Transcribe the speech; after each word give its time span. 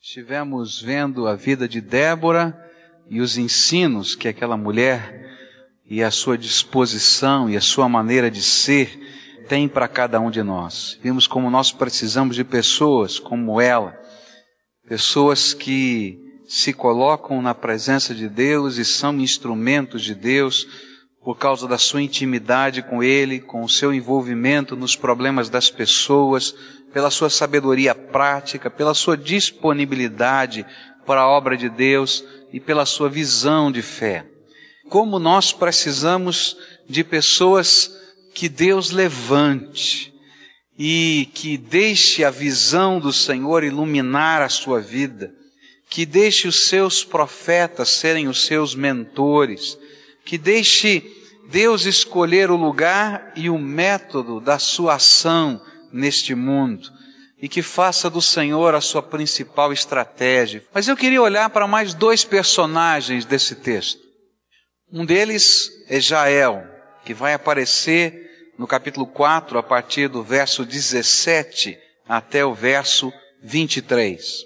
Estivemos 0.00 0.80
vendo 0.80 1.26
a 1.26 1.34
vida 1.34 1.68
de 1.68 1.80
Débora 1.80 2.56
e 3.10 3.20
os 3.20 3.36
ensinos 3.36 4.14
que 4.14 4.28
aquela 4.28 4.56
mulher 4.56 5.28
e 5.84 6.04
a 6.04 6.10
sua 6.10 6.38
disposição 6.38 7.50
e 7.50 7.56
a 7.56 7.60
sua 7.60 7.88
maneira 7.88 8.30
de 8.30 8.40
ser 8.40 8.96
tem 9.48 9.68
para 9.68 9.88
cada 9.88 10.20
um 10.20 10.30
de 10.30 10.40
nós. 10.40 10.96
Vimos 11.02 11.26
como 11.26 11.50
nós 11.50 11.72
precisamos 11.72 12.36
de 12.36 12.44
pessoas 12.44 13.18
como 13.18 13.60
ela, 13.60 13.98
pessoas 14.88 15.52
que 15.52 16.16
se 16.46 16.72
colocam 16.72 17.42
na 17.42 17.54
presença 17.54 18.14
de 18.14 18.28
Deus 18.28 18.76
e 18.76 18.84
são 18.84 19.18
instrumentos 19.18 20.04
de 20.04 20.14
Deus 20.14 20.64
por 21.24 21.36
causa 21.36 21.66
da 21.66 21.76
sua 21.76 22.00
intimidade 22.00 22.82
com 22.82 23.02
Ele, 23.02 23.40
com 23.40 23.64
o 23.64 23.68
seu 23.68 23.92
envolvimento 23.92 24.76
nos 24.76 24.94
problemas 24.94 25.50
das 25.50 25.68
pessoas, 25.68 26.54
pela 26.92 27.10
sua 27.10 27.30
sabedoria 27.30 27.94
prática, 27.94 28.70
pela 28.70 28.94
sua 28.94 29.16
disponibilidade 29.16 30.64
para 31.06 31.22
a 31.22 31.28
obra 31.28 31.56
de 31.56 31.68
Deus 31.68 32.24
e 32.52 32.60
pela 32.60 32.84
sua 32.86 33.08
visão 33.08 33.70
de 33.70 33.82
fé. 33.82 34.26
Como 34.88 35.18
nós 35.18 35.52
precisamos 35.52 36.56
de 36.88 37.04
pessoas 37.04 37.90
que 38.34 38.48
Deus 38.48 38.90
levante 38.90 40.14
e 40.78 41.28
que 41.34 41.56
deixe 41.58 42.24
a 42.24 42.30
visão 42.30 43.00
do 43.00 43.12
Senhor 43.12 43.64
iluminar 43.64 44.42
a 44.42 44.48
sua 44.48 44.80
vida, 44.80 45.32
que 45.90 46.06
deixe 46.06 46.46
os 46.46 46.68
seus 46.68 47.04
profetas 47.04 47.88
serem 47.88 48.28
os 48.28 48.46
seus 48.46 48.74
mentores, 48.74 49.78
que 50.24 50.38
deixe 50.38 51.02
Deus 51.50 51.86
escolher 51.86 52.50
o 52.50 52.56
lugar 52.56 53.32
e 53.34 53.48
o 53.48 53.58
método 53.58 54.40
da 54.40 54.58
sua 54.58 54.94
ação 54.94 55.60
neste 55.92 56.34
mundo 56.34 56.90
e 57.40 57.48
que 57.48 57.62
faça 57.62 58.10
do 58.10 58.20
Senhor 58.20 58.74
a 58.74 58.80
sua 58.80 59.02
principal 59.02 59.72
estratégia. 59.72 60.64
Mas 60.74 60.88
eu 60.88 60.96
queria 60.96 61.22
olhar 61.22 61.48
para 61.50 61.66
mais 61.66 61.94
dois 61.94 62.24
personagens 62.24 63.24
desse 63.24 63.54
texto. 63.54 64.00
Um 64.92 65.04
deles 65.04 65.70
é 65.88 66.00
Jael, 66.00 66.66
que 67.04 67.14
vai 67.14 67.34
aparecer 67.34 68.26
no 68.58 68.66
capítulo 68.66 69.06
4, 69.06 69.56
a 69.56 69.62
partir 69.62 70.08
do 70.08 70.22
verso 70.22 70.64
17 70.64 71.78
até 72.08 72.44
o 72.44 72.52
verso 72.52 73.12
23. 73.42 74.44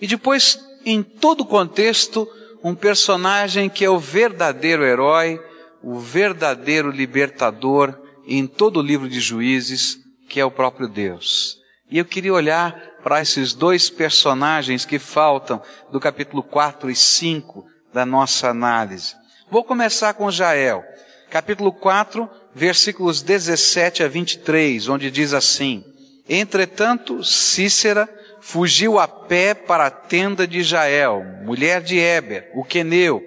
E 0.00 0.06
depois, 0.06 0.58
em 0.84 1.02
todo 1.02 1.40
o 1.40 1.46
contexto, 1.46 2.28
um 2.62 2.74
personagem 2.74 3.70
que 3.70 3.84
é 3.84 3.90
o 3.90 3.98
verdadeiro 3.98 4.84
herói, 4.84 5.40
o 5.82 5.98
verdadeiro 5.98 6.90
libertador 6.90 7.98
em 8.26 8.46
todo 8.46 8.80
o 8.80 8.82
livro 8.82 9.08
de 9.08 9.20
Juízes, 9.20 9.98
que 10.28 10.38
é 10.38 10.44
o 10.44 10.50
próprio 10.50 10.86
Deus. 10.86 11.58
E 11.90 11.98
eu 11.98 12.04
queria 12.04 12.34
olhar 12.34 12.98
para 13.02 13.20
esses 13.20 13.54
dois 13.54 13.88
personagens 13.88 14.84
que 14.84 14.98
faltam 14.98 15.62
do 15.90 15.98
capítulo 15.98 16.42
4 16.42 16.90
e 16.90 16.94
5 16.94 17.64
da 17.92 18.04
nossa 18.04 18.50
análise. 18.50 19.14
Vou 19.50 19.64
começar 19.64 20.12
com 20.12 20.30
Jael, 20.30 20.84
capítulo 21.30 21.72
4, 21.72 22.28
versículos 22.54 23.22
17 23.22 24.02
a 24.02 24.08
23, 24.08 24.88
onde 24.88 25.10
diz 25.10 25.32
assim: 25.32 25.82
Entretanto, 26.28 27.24
Cícera 27.24 28.06
fugiu 28.40 28.98
a 28.98 29.08
pé 29.08 29.54
para 29.54 29.86
a 29.86 29.90
tenda 29.90 30.46
de 30.46 30.62
Jael, 30.62 31.24
mulher 31.42 31.82
de 31.82 31.98
Eber, 31.98 32.50
o 32.54 32.62
queneu, 32.62 33.22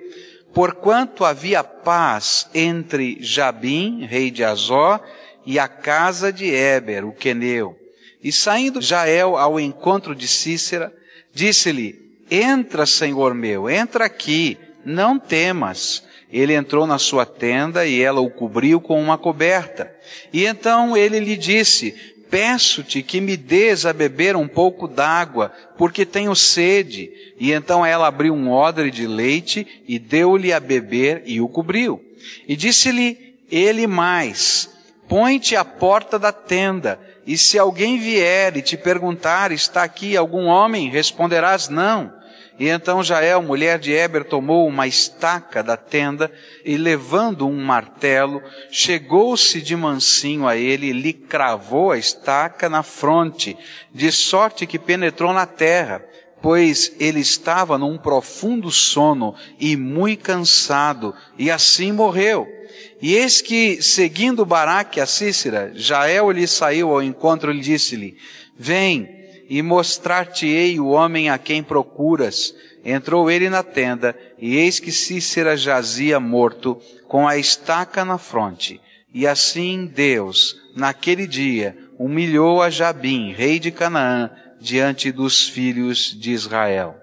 porquanto 0.54 1.26
havia 1.26 1.64
paz 1.64 2.48
entre 2.54 3.18
Jabim, 3.22 4.06
rei 4.06 4.30
de 4.30 4.44
Azó, 4.44 5.00
e 5.45 5.59
a 5.59 5.67
casa 5.67 6.31
de 6.31 6.45
Eber, 6.45 7.06
o 7.06 7.11
queneu. 7.11 7.78
E 8.23 8.31
saindo 8.31 8.81
Jael 8.81 9.36
ao 9.38 9.59
encontro 9.59 10.16
de 10.16 10.28
Cícera, 10.28 10.94
disse-lhe, 11.34 12.00
entra, 12.30 12.86
senhor 12.86 13.34
meu, 13.34 13.69
entra 13.69 14.06
aqui, 14.06 14.58
não 14.86 15.17
temas. 15.17 16.03
Ele 16.31 16.53
entrou 16.53 16.88
na 16.88 16.97
sua 16.97 17.25
tenda 17.25 17.86
e 17.86 18.02
ela 18.02 18.22
o 18.22 18.30
cobriu 18.30 18.80
com 18.80 19.01
uma 19.01 19.18
coberta. 19.18 19.94
E 20.31 20.46
então 20.46 20.96
ele 20.96 21.19
lhe 21.19 21.35
disse, 21.35 21.94
peço-te 22.30 23.03
que 23.03 23.19
me 23.19 23.35
des 23.35 23.85
a 23.85 23.91
beber 23.91 24.38
um 24.38 24.47
pouco 24.47 24.88
d'água, 24.88 25.51
porque 25.78 26.06
tenho 26.06 26.34
sede. 26.34 27.12
E 27.38 27.51
então 27.51 27.85
ela 27.85 28.07
abriu 28.07 28.34
um 28.34 28.50
odre 28.50 28.90
de 28.90 29.06
leite 29.06 29.84
e 29.85 30.00
deu-lhe 30.00 30.53
a 30.53 30.59
beber 30.59 31.24
e 31.25 31.41
o 31.41 31.50
cobriu. 31.50 32.01
E 32.47 32.56
disse-lhe 32.56 33.35
ele 33.51 33.85
mais, 33.85 34.69
põe-te 35.12 35.58
à 35.58 35.66
porta 35.66 36.18
da 36.18 36.32
tenda, 36.32 36.98
e 37.28 37.38
se 37.38 37.60
alguém 37.60 38.00
vier 38.00 38.56
e 38.56 38.62
te 38.62 38.78
perguntar, 38.78 39.52
está 39.52 39.84
aqui 39.84 40.16
algum 40.16 40.46
homem? 40.46 40.90
Responderás 40.90 41.68
não. 41.68 42.14
E 42.58 42.70
então 42.70 43.04
Jael, 43.04 43.42
mulher 43.42 43.78
de 43.78 43.92
Eber, 43.92 44.24
tomou 44.24 44.66
uma 44.66 44.88
estaca 44.88 45.62
da 45.62 45.76
tenda 45.76 46.32
e 46.64 46.78
levando 46.78 47.46
um 47.46 47.62
martelo, 47.62 48.42
chegou-se 48.72 49.62
de 49.62 49.76
mansinho 49.76 50.48
a 50.48 50.56
ele 50.56 50.88
e 50.88 50.94
lhe 50.94 51.12
cravou 51.12 51.92
a 51.92 51.98
estaca 51.98 52.70
na 52.70 52.82
fronte, 52.82 53.58
de 53.94 54.14
sorte 54.14 54.66
que 54.66 54.80
penetrou 54.80 55.34
na 55.34 55.46
terra, 55.46 56.02
pois 56.42 56.96
ele 57.02 57.20
estava 57.20 57.78
num 57.78 57.98
profundo 57.98 58.72
sono 58.72 59.36
e 59.60 59.76
muito 59.76 60.24
cansado, 60.24 61.14
e 61.38 61.52
assim 61.52 61.92
morreu. 61.92 62.61
E 63.02 63.16
eis 63.16 63.42
que, 63.42 63.81
seguindo 63.81 64.46
Baraque 64.46 65.00
a 65.00 65.06
Cícera, 65.06 65.72
Jael 65.75 66.31
lhe 66.31 66.47
saiu 66.47 66.92
ao 66.92 67.02
encontro 67.02 67.53
e 67.53 67.59
disse-lhe, 67.59 68.18
vem 68.58 69.09
e 69.50 69.62
mostrar-te-ei 69.62 70.80
o 70.80 70.88
homem 70.90 71.30
a 71.30 71.38
quem 71.38 71.62
procuras. 71.62 72.56
Entrou 72.86 73.30
ele 73.30 73.50
na 73.50 73.62
tenda, 73.64 74.18
e 74.40 74.56
eis 74.56 74.80
que 74.80 74.92
Cícera 74.92 75.58
jazia 75.58 76.19
morto, 76.19 76.81
com 77.08 77.28
a 77.28 77.38
estaca 77.38 78.06
na 78.06 78.18
fronte. 78.18 78.80
E 79.13 79.28
assim 79.28 79.86
Deus, 79.86 80.56
naquele 80.75 81.28
dia, 81.28 81.78
humilhou 82.00 82.62
a 82.62 82.69
Jabim, 82.69 83.34
rei 83.34 83.59
de 83.59 83.72
Canaã, 83.72 84.31
diante 84.59 85.12
dos 85.12 85.50
filhos 85.50 86.18
de 86.18 86.31
Israel. 86.31 86.96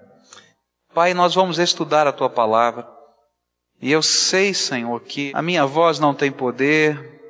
Pai, 0.93 1.13
nós 1.13 1.35
vamos 1.35 1.59
estudar 1.59 2.07
a 2.07 2.11
tua 2.11 2.29
palavra. 2.29 2.98
E 3.81 3.91
eu 3.91 4.01
sei, 4.01 4.53
Senhor, 4.53 4.99
que 5.01 5.31
a 5.33 5.41
minha 5.41 5.65
voz 5.65 5.99
não 5.99 6.13
tem 6.13 6.31
poder, 6.31 7.21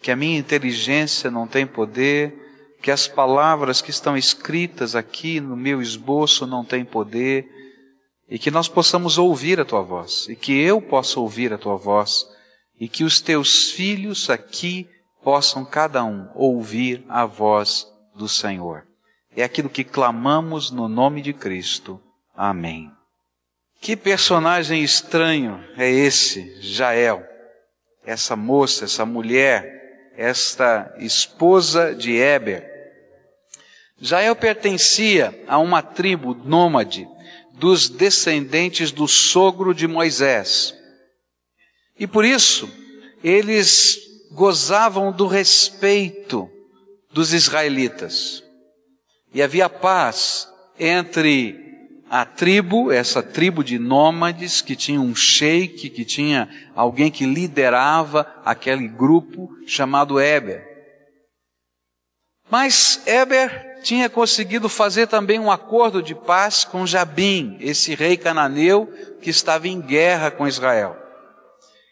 que 0.00 0.10
a 0.10 0.16
minha 0.16 0.38
inteligência 0.38 1.30
não 1.30 1.46
tem 1.46 1.66
poder, 1.66 2.32
que 2.80 2.90
as 2.90 3.08
palavras 3.08 3.82
que 3.82 3.90
estão 3.90 4.16
escritas 4.16 4.94
aqui 4.94 5.40
no 5.40 5.56
meu 5.56 5.82
esboço 5.82 6.46
não 6.46 6.64
têm 6.64 6.84
poder, 6.84 7.48
e 8.28 8.38
que 8.38 8.50
nós 8.50 8.68
possamos 8.68 9.18
ouvir 9.18 9.58
a 9.60 9.64
tua 9.64 9.82
voz, 9.82 10.28
e 10.28 10.36
que 10.36 10.52
eu 10.52 10.80
possa 10.80 11.18
ouvir 11.18 11.52
a 11.52 11.58
tua 11.58 11.76
voz, 11.76 12.26
e 12.78 12.88
que 12.88 13.02
os 13.04 13.20
teus 13.20 13.70
filhos 13.70 14.30
aqui 14.30 14.88
possam 15.22 15.64
cada 15.64 16.04
um 16.04 16.28
ouvir 16.34 17.04
a 17.08 17.26
voz 17.26 17.86
do 18.14 18.28
Senhor. 18.28 18.84
É 19.34 19.42
aquilo 19.42 19.68
que 19.68 19.82
clamamos 19.82 20.70
no 20.70 20.88
nome 20.88 21.20
de 21.20 21.32
Cristo. 21.32 22.00
Amém. 22.34 22.95
Que 23.80 23.96
personagem 23.96 24.82
estranho 24.82 25.62
é 25.76 25.90
esse, 25.90 26.56
Jael? 26.60 27.24
Essa 28.04 28.34
moça, 28.36 28.84
essa 28.84 29.04
mulher, 29.04 30.12
esta 30.16 30.94
esposa 30.98 31.94
de 31.94 32.16
Eber. 32.16 32.64
Jael 34.00 34.36
pertencia 34.36 35.42
a 35.46 35.58
uma 35.58 35.82
tribo 35.82 36.34
nômade 36.34 37.08
dos 37.54 37.88
descendentes 37.88 38.92
do 38.92 39.08
sogro 39.08 39.74
de 39.74 39.86
Moisés. 39.86 40.74
E 41.98 42.06
por 42.06 42.24
isso, 42.24 42.70
eles 43.24 43.98
gozavam 44.32 45.10
do 45.10 45.26
respeito 45.26 46.50
dos 47.10 47.32
israelitas. 47.32 48.42
E 49.32 49.42
havia 49.42 49.68
paz 49.68 50.48
entre 50.78 51.65
a 52.08 52.24
tribo, 52.24 52.92
essa 52.92 53.22
tribo 53.22 53.64
de 53.64 53.78
nômades 53.78 54.60
que 54.60 54.76
tinha 54.76 55.00
um 55.00 55.14
sheik, 55.14 55.90
que 55.90 56.04
tinha 56.04 56.48
alguém 56.74 57.10
que 57.10 57.26
liderava 57.26 58.26
aquele 58.44 58.86
grupo 58.86 59.48
chamado 59.66 60.20
Eber. 60.20 60.64
Mas 62.48 63.02
Eber 63.06 63.80
tinha 63.82 64.08
conseguido 64.08 64.68
fazer 64.68 65.08
também 65.08 65.38
um 65.38 65.50
acordo 65.50 66.02
de 66.02 66.14
paz 66.14 66.64
com 66.64 66.86
Jabim, 66.86 67.56
esse 67.60 67.94
rei 67.94 68.16
cananeu 68.16 68.86
que 69.20 69.30
estava 69.30 69.66
em 69.66 69.80
guerra 69.80 70.30
com 70.30 70.46
Israel. 70.46 70.96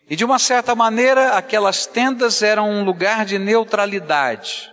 E 0.09 0.15
de 0.15 0.25
uma 0.25 0.39
certa 0.39 0.75
maneira, 0.75 1.31
aquelas 1.31 1.87
tendas 1.87 2.43
eram 2.43 2.71
um 2.71 2.85
lugar 2.85 3.25
de 3.25 3.39
neutralidade. 3.39 4.71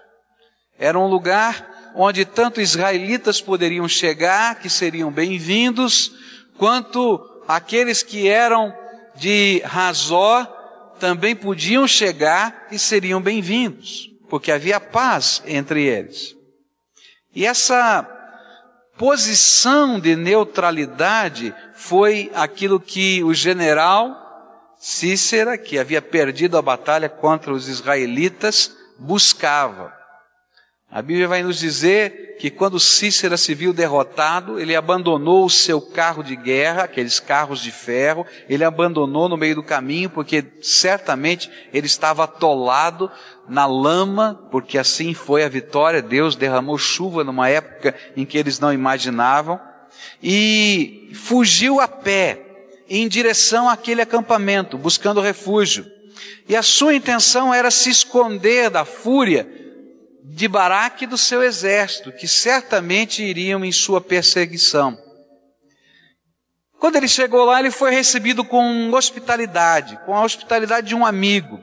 Era 0.77 0.99
um 0.99 1.07
lugar 1.07 1.70
onde 1.95 2.25
tanto 2.25 2.61
israelitas 2.61 3.41
poderiam 3.41 3.87
chegar, 3.87 4.59
que 4.59 4.69
seriam 4.69 5.11
bem-vindos, 5.11 6.11
quanto 6.57 7.19
aqueles 7.47 8.03
que 8.03 8.27
eram 8.27 8.73
de 9.15 9.61
Razó 9.65 10.45
também 10.99 11.35
podiam 11.35 11.87
chegar 11.87 12.67
e 12.71 12.77
seriam 12.77 13.21
bem-vindos, 13.21 14.09
porque 14.29 14.51
havia 14.51 14.79
paz 14.79 15.41
entre 15.45 15.83
eles. 15.83 16.35
E 17.33 17.45
essa 17.45 18.07
posição 18.97 19.99
de 19.99 20.15
neutralidade 20.15 21.53
foi 21.73 22.31
aquilo 22.35 22.79
que 22.79 23.23
o 23.23 23.33
general 23.33 24.19
Cícera, 24.77 25.57
que 25.57 25.77
havia 25.77 26.01
perdido 26.01 26.57
a 26.57 26.61
batalha 26.61 27.07
contra 27.07 27.53
os 27.53 27.67
israelitas, 27.67 28.75
buscava. 28.97 30.00
A 30.93 31.01
Bíblia 31.01 31.25
vai 31.25 31.41
nos 31.41 31.57
dizer 31.57 32.35
que 32.37 32.49
quando 32.49 32.77
Cícera 32.77 33.37
se 33.37 33.55
viu 33.55 33.71
derrotado, 33.71 34.59
ele 34.59 34.75
abandonou 34.75 35.45
o 35.45 35.49
seu 35.49 35.79
carro 35.79 36.21
de 36.21 36.35
guerra, 36.35 36.83
aqueles 36.83 37.17
carros 37.17 37.61
de 37.61 37.71
ferro, 37.71 38.25
ele 38.49 38.65
abandonou 38.65 39.29
no 39.29 39.37
meio 39.37 39.55
do 39.55 39.63
caminho, 39.63 40.09
porque 40.09 40.43
certamente 40.61 41.49
ele 41.73 41.87
estava 41.87 42.25
atolado 42.25 43.09
na 43.47 43.65
lama, 43.65 44.49
porque 44.51 44.77
assim 44.77 45.13
foi 45.13 45.45
a 45.45 45.49
vitória. 45.49 46.01
Deus 46.01 46.35
derramou 46.35 46.77
chuva 46.77 47.23
numa 47.23 47.47
época 47.47 47.95
em 48.17 48.25
que 48.25 48.37
eles 48.37 48.59
não 48.59 48.73
imaginavam, 48.73 49.57
e 50.21 51.09
fugiu 51.13 51.79
a 51.79 51.87
pé 51.87 52.41
em 52.89 53.07
direção 53.07 53.69
àquele 53.69 54.01
acampamento, 54.01 54.77
buscando 54.77 55.21
refúgio. 55.21 55.85
E 56.49 56.55
a 56.55 56.61
sua 56.61 56.93
intenção 56.93 57.53
era 57.53 57.71
se 57.71 57.89
esconder 57.89 58.69
da 58.69 58.83
fúria 58.83 59.60
de 60.23 60.47
Baraque 60.47 61.03
e 61.05 61.07
do 61.07 61.17
seu 61.17 61.41
exército, 61.41 62.11
que 62.11 62.27
certamente 62.27 63.23
iriam 63.23 63.65
em 63.65 63.71
sua 63.71 63.99
perseguição. 63.99 64.97
Quando 66.79 66.95
ele 66.95 67.07
chegou 67.07 67.45
lá, 67.45 67.59
ele 67.59 67.71
foi 67.71 67.91
recebido 67.91 68.43
com 68.43 68.91
hospitalidade, 68.91 69.99
com 70.05 70.15
a 70.15 70.23
hospitalidade 70.23 70.87
de 70.87 70.95
um 70.95 71.05
amigo. 71.05 71.59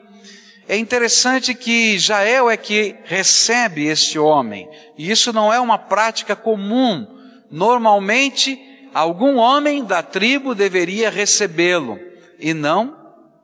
É 0.69 0.77
interessante 0.77 1.55
que 1.55 1.99
Jael 1.99 2.51
é 2.51 2.57
que 2.57 2.97
recebe 3.05 3.87
este 3.87 4.19
homem, 4.19 4.69
e 4.97 5.11
isso 5.11 5.33
não 5.33 5.53
é 5.53 5.59
uma 5.59 5.79
prática 5.79 6.37
comum. 6.37 7.07
Normalmente, 7.51 8.61
algum 8.93 9.37
homem 9.37 9.83
da 9.83 10.03
tribo 10.03 10.55
deveria 10.55 11.11
recebê-lo, 11.11 11.99
e 12.39 12.53
não 12.53 12.97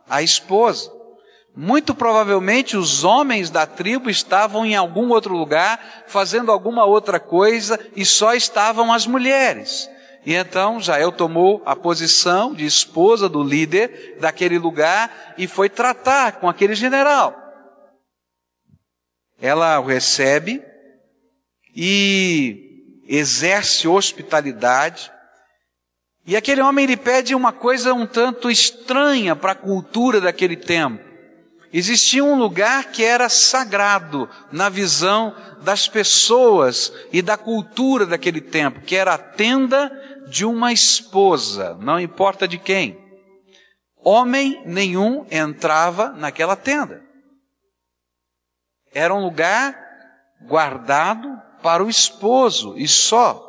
a 0.09 0.23
esposa. 0.23 0.93
Muito 1.57 1.95
provavelmente 1.95 2.77
os 2.77 3.05
homens 3.05 3.49
da 3.49 3.65
tribo 3.65 4.11
estavam 4.11 4.67
em 4.67 4.75
algum 4.75 5.11
outro 5.11 5.37
lugar, 5.37 6.05
fazendo 6.09 6.51
alguma 6.51 6.85
outra 6.85 7.21
coisa, 7.21 7.79
e 7.95 8.05
só 8.05 8.35
estavam 8.35 8.93
as 8.93 9.07
mulheres. 9.07 9.89
E 10.27 10.35
então 10.35 10.81
Jael 10.81 11.13
tomou 11.13 11.63
a 11.65 11.77
posição 11.77 12.53
de 12.53 12.67
esposa 12.67 13.29
do 13.29 13.43
líder 13.43 14.17
daquele 14.19 14.59
lugar 14.59 15.35
e 15.39 15.47
foi 15.47 15.69
tratar 15.69 16.41
com 16.41 16.49
aquele 16.49 16.75
general. 16.75 17.41
Ela 19.41 19.79
o 19.79 19.85
recebe 19.85 20.61
e 21.77 23.03
exerce 23.07 23.87
hospitalidade. 23.87 25.13
E 26.27 26.35
aquele 26.37 26.63
homem 26.63 26.87
lhe 26.87 26.97
pede 26.97 27.35
uma 27.35 27.53
coisa 27.53 27.93
um 27.93 28.07
tanto 28.07 28.51
estranha 28.51 29.37
para 29.37 29.53
a 29.53 29.57
cultura 29.57 30.21
daquele 30.21 30.57
tempo. 30.57 31.14
Existia 31.77 32.23
um 32.23 32.39
lugar 32.39 32.93
que 32.93 33.03
era 33.03 33.29
sagrado 33.29 34.31
na 34.53 34.69
visão 34.69 35.35
das 35.63 35.89
pessoas 35.89 36.93
e 37.13 37.21
da 37.21 37.37
cultura 37.37 38.07
daquele 38.07 38.41
tempo, 38.41 38.83
que 38.83 38.95
era 38.95 39.15
a 39.15 39.19
tenda 39.19 39.91
de 40.29 40.45
uma 40.45 40.73
esposa, 40.73 41.77
não 41.81 41.99
importa 41.99 42.47
de 42.47 42.59
quem. 42.59 42.97
Homem 43.97 44.63
nenhum 44.65 45.27
entrava 45.29 46.11
naquela 46.11 46.55
tenda. 46.55 47.03
Era 48.93 49.13
um 49.13 49.25
lugar 49.25 49.77
guardado 50.43 51.29
para 51.61 51.83
o 51.83 51.91
esposo 51.91 52.79
e 52.79 52.87
só. 52.87 53.43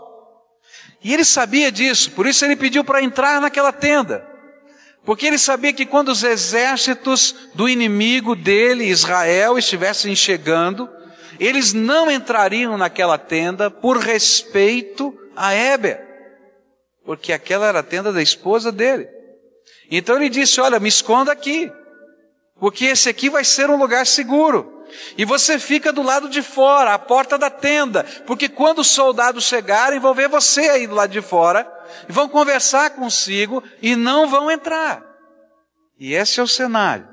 E 1.04 1.14
ele 1.14 1.24
sabia 1.24 1.72
disso, 1.72 2.10
por 2.14 2.26
isso 2.26 2.44
ele 2.44 2.56
pediu 2.56 2.84
para 2.84 3.04
entrar 3.04 3.40
naquela 3.40 3.72
tenda. 3.72 4.35
Porque 5.06 5.28
ele 5.28 5.38
sabia 5.38 5.72
que 5.72 5.86
quando 5.86 6.10
os 6.10 6.24
exércitos 6.24 7.36
do 7.54 7.70
inimigo 7.70 8.36
dele, 8.36 8.86
Israel, 8.86 9.58
estivessem 9.58 10.16
chegando, 10.16 10.90
eles 11.40 11.74
não 11.74 12.10
entrariam 12.10 12.78
naquela 12.78 13.18
tenda 13.18 13.70
por 13.70 13.98
respeito 13.98 15.16
a 15.36 15.54
Éber, 15.54 16.02
porque 17.06 17.32
aquela 17.32 17.68
era 17.68 17.80
a 17.80 17.84
tenda 17.84 18.12
da 18.12 18.22
esposa 18.22 18.72
dele. 18.72 19.08
Então 19.92 20.16
ele 20.16 20.30
disse: 20.30 20.60
Olha, 20.60 20.80
me 20.80 20.90
esconda 20.90 21.32
aqui, 21.32 21.72
porque 22.60 22.86
esse 22.86 23.08
aqui 23.08 23.30
vai 23.30 23.44
ser 23.44 23.70
um 23.70 23.78
lugar 23.78 24.08
seguro. 24.08 24.75
E 25.18 25.26
você 25.26 25.60
fica 25.60 25.92
do 25.92 26.02
lado 26.02 26.30
de 26.30 26.42
fora, 26.42 26.94
à 26.94 27.00
porta 27.00 27.38
da 27.38 27.50
tenda, 27.50 28.04
porque 28.26 28.50
quando 28.50 28.80
os 28.80 28.88
soldados 28.88 29.46
chegarem, 29.46 30.00
vão 30.00 30.14
ver 30.14 30.28
você 30.28 30.70
aí 30.70 30.88
do 30.88 30.96
lado 30.96 31.12
de 31.12 31.22
fora, 31.22 31.72
e 32.08 32.12
vão 32.12 32.28
conversar 32.28 32.92
consigo 32.92 33.64
e 33.82 33.96
não 33.96 34.28
vão 34.28 34.50
entrar. 34.50 35.04
E 36.00 36.14
esse 36.14 36.40
é 36.40 36.44
o 36.44 36.48
cenário 36.48 37.08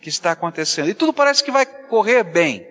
que 0.00 0.08
está 0.08 0.32
acontecendo. 0.32 0.88
E 0.88 0.94
tudo 0.94 1.12
parece 1.12 1.44
que 1.44 1.50
vai 1.50 1.64
correr 1.64 2.24
bem. 2.24 2.66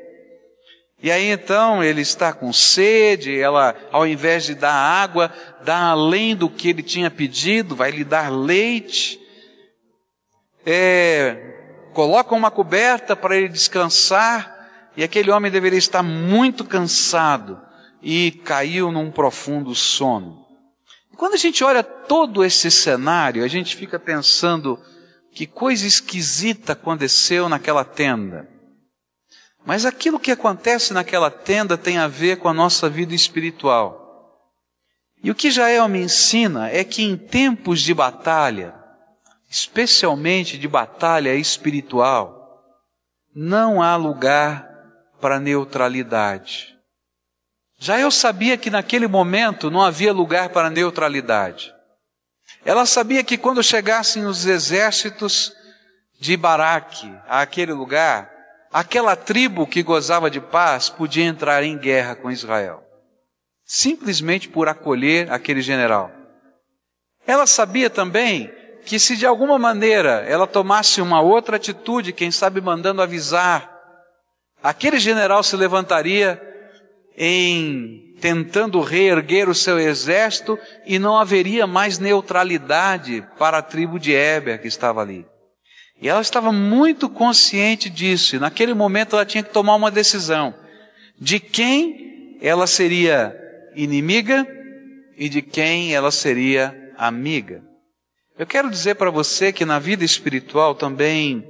E 1.04 1.12
aí 1.12 1.32
então 1.32 1.84
ele 1.84 2.02
está 2.02 2.32
com 2.32 2.54
sede, 2.54 3.40
ela, 3.40 3.76
ao 3.92 4.06
invés 4.06 4.46
de 4.46 4.54
dar 4.54 4.74
água, 4.74 5.34
dá 5.64 5.90
além 5.90 6.36
do 6.36 6.48
que 6.48 6.70
ele 6.70 6.84
tinha 6.84 7.10
pedido, 7.10 7.76
vai 7.76 7.90
lhe 7.90 8.04
dar 8.04 8.32
leite. 8.32 9.20
É, 10.64 11.90
coloca 11.94 12.36
uma 12.36 12.52
coberta 12.52 13.16
para 13.16 13.36
ele 13.36 13.50
descansar, 13.50 14.51
e 14.96 15.04
aquele 15.04 15.32
homem 15.32 15.52
deveria 15.52 15.80
estar 15.80 16.04
muito 16.04 16.66
cansado 16.66 17.60
e 18.02 18.32
caiu 18.44 18.92
num 18.92 19.12
profundo 19.12 19.74
sono. 19.74 20.46
Quando 21.16 21.36
a 21.36 21.38
gente 21.38 21.64
olha 21.64 21.84
todo 21.84 22.44
esse 22.44 22.72
cenário, 22.72 23.44
a 23.44 23.48
gente 23.48 23.76
fica 23.76 24.00
pensando 24.00 24.80
que 25.32 25.46
coisa 25.46 25.86
esquisita 25.86 26.74
aconteceu 26.74 27.48
naquela 27.48 27.86
tenda. 27.86 28.50
Mas 29.66 29.86
aquilo 29.86 30.20
que 30.20 30.32
acontece 30.32 30.94
naquela 30.94 31.30
tenda 31.30 31.78
tem 31.78 31.98
a 31.98 32.08
ver 32.08 32.38
com 32.38 32.50
a 32.50 32.54
nossa 32.54 32.90
vida 32.90 33.14
espiritual. 33.14 34.02
E 35.24 35.30
o 35.30 35.36
que 35.36 35.52
Jael 35.52 35.88
me 35.88 36.02
ensina 36.02 36.70
é 36.70 36.84
que 36.84 37.04
em 37.04 37.16
tempos 37.16 37.82
de 37.82 37.94
batalha, 37.94 38.74
especialmente 39.48 40.58
de 40.58 40.68
batalha 40.68 41.36
espiritual, 41.36 42.64
não 43.34 43.82
há 43.82 43.96
lugar 43.96 44.71
para 45.22 45.40
neutralidade. 45.40 46.76
Já 47.78 48.00
eu 48.00 48.12
sabia 48.12 48.58
que 48.58 48.70
naquele 48.70 49.08
momento 49.08 49.72
não 49.72 49.82
havia 49.82 50.12
lugar 50.12 50.50
para 50.50 50.70
neutralidade. 50.70 51.74
Ela 52.66 52.86
sabia 52.86 53.24
que 53.24 53.38
quando 53.38 53.64
chegassem 53.64 54.26
os 54.26 54.46
exércitos 54.46 55.54
de 56.20 56.38
Baraque 56.38 57.12
àquele 57.28 57.74
lugar, 57.74 58.30
aquela 58.72 59.16
tribo 59.16 59.66
que 59.66 59.82
gozava 59.82 60.30
de 60.30 60.40
paz 60.40 60.90
podia 60.90 61.26
entrar 61.26 61.64
em 61.64 61.78
guerra 61.78 62.16
com 62.16 62.30
Israel. 62.30 62.84
Simplesmente 63.66 64.50
por 64.50 64.68
acolher 64.68 65.32
aquele 65.32 65.62
general. 65.62 66.12
Ela 67.26 67.48
sabia 67.48 67.90
também 67.90 68.52
que 68.86 69.00
se 69.00 69.16
de 69.16 69.26
alguma 69.26 69.58
maneira 69.58 70.24
ela 70.28 70.46
tomasse 70.46 71.02
uma 71.02 71.22
outra 71.22 71.56
atitude, 71.56 72.14
quem 72.14 72.32
sabe 72.32 72.62
mandando 72.62 73.02
avisar, 73.02 73.71
aquele 74.64 75.00
general 75.00 75.44
se 75.44 75.56
levantaria 75.56 76.42
em 77.18 78.16
tentando 78.22 78.80
reerguer 78.80 79.50
o 79.50 79.56
seu 79.56 79.80
exército 79.80 80.58
e 80.86 81.00
não 81.00 81.18
haveria 81.18 81.66
mais 81.66 81.98
neutralidade 81.98 83.26
para 83.38 83.58
a 83.58 83.62
tribo 83.62 84.00
de 84.00 84.14
Éber 84.14 84.62
que 84.62 84.68
estava 84.68 85.02
ali. 85.02 85.26
E 86.00 86.08
ela 86.08 86.22
estava 86.22 86.52
muito 86.52 87.10
consciente 87.10 87.90
disso, 87.90 88.36
e 88.36 88.40
naquele 88.40 88.74
momento 88.74 89.16
ela 89.16 89.26
tinha 89.26 89.44
que 89.44 89.52
tomar 89.52 89.76
uma 89.76 89.92
decisão 89.92 90.54
de 91.20 91.40
quem 91.40 92.38
ela 92.42 92.66
seria 92.66 93.36
inimiga 93.76 94.48
e 95.18 95.30
de 95.30 95.42
quem 95.42 95.94
ela 95.94 96.12
seria 96.12 96.76
amiga. 96.98 97.64
Eu 98.38 98.48
quero 98.48 98.70
dizer 98.70 98.96
para 98.96 99.12
você 99.12 99.52
que 99.52 99.66
na 99.66 99.78
vida 99.78 100.04
espiritual 100.04 100.74
também 100.74 101.48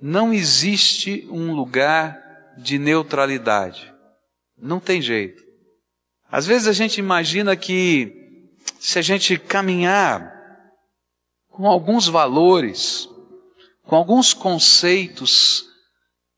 não 0.00 0.32
existe 0.32 1.26
um 1.30 1.52
lugar 1.52 2.27
de 2.58 2.78
neutralidade. 2.78 3.92
Não 4.56 4.80
tem 4.80 5.00
jeito. 5.00 5.42
Às 6.30 6.46
vezes 6.46 6.68
a 6.68 6.72
gente 6.72 6.98
imagina 6.98 7.56
que 7.56 8.12
se 8.78 8.98
a 8.98 9.02
gente 9.02 9.38
caminhar 9.38 10.34
com 11.48 11.66
alguns 11.66 12.06
valores, 12.06 13.08
com 13.84 13.96
alguns 13.96 14.34
conceitos 14.34 15.64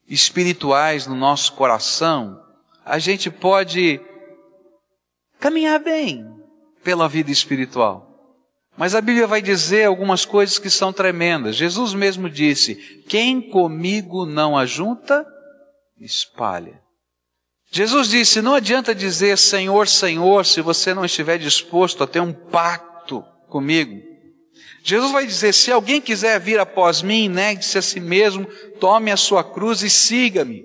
espirituais 0.07 1.07
no 1.07 1.15
nosso 1.15 1.53
coração, 1.55 2.41
a 2.85 2.99
gente 2.99 3.31
pode 3.31 4.01
caminhar 5.39 5.81
bem 5.81 6.27
pela 6.83 7.09
vida 7.09 7.31
espiritual. 7.31 8.09
Mas 8.77 8.95
a 8.95 9.01
Bíblia 9.01 9.27
vai 9.27 9.43
dizer 9.43 9.85
algumas 9.85 10.25
coisas 10.25 10.59
que 10.59 10.71
são 10.71 10.93
tremendas. 10.93 11.57
Jesus 11.57 11.93
mesmo 11.93 12.31
disse: 12.31 12.77
Quem 13.09 13.41
comigo 13.41 14.25
não 14.25 14.57
ajunta, 14.57 15.27
espalha. 16.01 16.81
Jesus 17.71 18.09
disse: 18.09 18.43
Não 18.43 18.55
adianta 18.55 18.95
dizer 18.95 19.39
Senhor, 19.39 19.87
Senhor, 19.87 20.45
se 20.45 20.61
você 20.61 20.93
não 20.93 21.05
estiver 21.05 21.39
disposto 21.39 22.03
a 22.03 22.07
ter 22.07 22.21
um 22.21 22.33
pacto 22.33 23.23
comigo. 23.49 24.01
Jesus 24.83 25.13
vai 25.13 25.27
dizer: 25.27 25.53
Se 25.53 25.71
alguém 25.71 26.01
quiser 26.01 26.41
vir 26.41 26.59
após 26.59 27.03
mim, 27.03 27.29
negue-se 27.29 27.79
a 27.79 27.83
si 27.83 28.01
mesmo, 28.01 28.47
tome 28.81 29.11
a 29.11 29.17
sua 29.17 29.45
cruz 29.45 29.83
e 29.83 29.91
siga-me. 29.91 30.65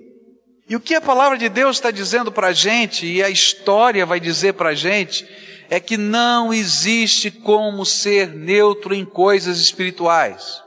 E 0.68 0.74
o 0.74 0.80
que 0.80 0.96
a 0.96 1.00
palavra 1.00 1.38
de 1.38 1.48
Deus 1.48 1.76
está 1.76 1.92
dizendo 1.92 2.32
para 2.32 2.48
a 2.48 2.52
gente, 2.52 3.06
e 3.06 3.22
a 3.22 3.30
história 3.30 4.04
vai 4.04 4.18
dizer 4.18 4.54
para 4.54 4.70
a 4.70 4.74
gente, 4.74 5.24
é 5.70 5.78
que 5.78 5.96
não 5.96 6.52
existe 6.52 7.30
como 7.30 7.86
ser 7.86 8.34
neutro 8.34 8.92
em 8.92 9.04
coisas 9.04 9.60
espirituais. 9.60 10.60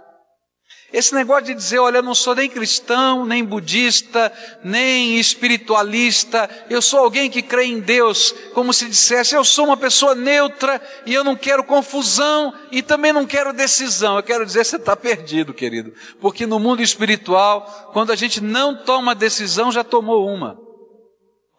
Esse 0.92 1.14
negócio 1.14 1.46
de 1.46 1.54
dizer, 1.54 1.78
olha, 1.78 1.98
eu 1.98 2.04
não 2.04 2.16
sou 2.16 2.34
nem 2.34 2.50
cristão, 2.50 3.24
nem 3.24 3.44
budista, 3.44 4.32
nem 4.64 5.20
espiritualista, 5.20 6.50
eu 6.68 6.82
sou 6.82 7.00
alguém 7.00 7.30
que 7.30 7.44
crê 7.44 7.66
em 7.66 7.80
Deus, 7.80 8.34
como 8.56 8.74
se 8.74 8.88
dissesse, 8.88 9.36
eu 9.36 9.44
sou 9.44 9.66
uma 9.66 9.78
pessoa 9.78 10.16
neutra 10.16 10.82
e 11.06 11.14
eu 11.14 11.24
não 11.24 11.36
quero 11.36 11.64
confusão 11.64 12.52
e 12.72 12.82
também 12.82 13.14
não 13.14 13.28
quero 13.28 13.54
decisão. 13.54 14.16
Eu 14.16 14.24
quero 14.24 14.46
dizer, 14.46 14.66
você 14.66 14.78
está 14.78 14.96
perdido, 14.96 15.54
querido, 15.54 15.94
porque 16.20 16.48
no 16.48 16.60
mundo 16.60 16.82
espiritual, 16.82 17.92
quando 17.94 18.12
a 18.12 18.16
gente 18.16 18.42
não 18.42 18.76
toma 18.76 19.14
decisão, 19.14 19.72
já 19.72 19.84
tomou 19.84 20.28
uma. 20.28 20.58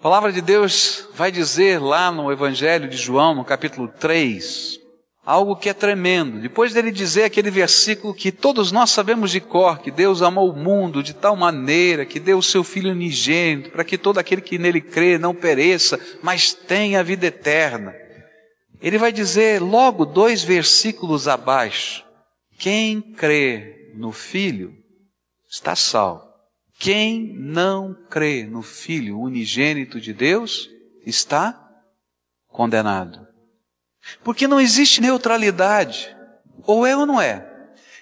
A 0.00 0.02
palavra 0.02 0.32
de 0.32 0.40
Deus 0.40 1.06
vai 1.14 1.30
dizer 1.30 1.78
lá 1.78 2.10
no 2.10 2.32
Evangelho 2.32 2.88
de 2.88 2.96
João, 2.96 3.34
no 3.34 3.44
capítulo 3.44 3.86
3, 3.86 4.79
algo 5.24 5.56
que 5.56 5.68
é 5.68 5.74
tremendo. 5.74 6.40
Depois 6.40 6.72
dele 6.72 6.90
dizer 6.90 7.24
aquele 7.24 7.50
versículo 7.50 8.14
que 8.14 8.32
todos 8.32 8.72
nós 8.72 8.90
sabemos 8.90 9.30
de 9.30 9.40
cor, 9.40 9.80
que 9.80 9.90
Deus 9.90 10.22
amou 10.22 10.50
o 10.50 10.56
mundo 10.56 11.02
de 11.02 11.14
tal 11.14 11.36
maneira 11.36 12.06
que 12.06 12.18
deu 12.18 12.38
o 12.38 12.42
seu 12.42 12.64
Filho 12.64 12.90
unigênito, 12.90 13.70
para 13.70 13.84
que 13.84 13.98
todo 13.98 14.18
aquele 14.18 14.40
que 14.40 14.58
nele 14.58 14.80
crê 14.80 15.18
não 15.18 15.34
pereça, 15.34 16.00
mas 16.22 16.52
tenha 16.52 17.00
a 17.00 17.02
vida 17.04 17.26
eterna. 17.26 17.94
Ele 18.80 18.98
vai 18.98 19.12
dizer 19.12 19.60
logo 19.60 20.06
dois 20.06 20.42
versículos 20.42 21.28
abaixo: 21.28 22.04
quem 22.58 23.00
crê 23.00 23.92
no 23.94 24.12
Filho 24.12 24.72
está 25.48 25.76
salvo. 25.76 26.30
Quem 26.78 27.34
não 27.36 27.94
crê 28.08 28.44
no 28.44 28.62
Filho 28.62 29.20
unigênito 29.20 30.00
de 30.00 30.14
Deus 30.14 30.70
está 31.04 31.60
condenado. 32.48 33.29
Porque 34.22 34.46
não 34.46 34.60
existe 34.60 35.00
neutralidade. 35.00 36.14
Ou 36.64 36.86
é 36.86 36.96
ou 36.96 37.06
não 37.06 37.20
é. 37.20 37.46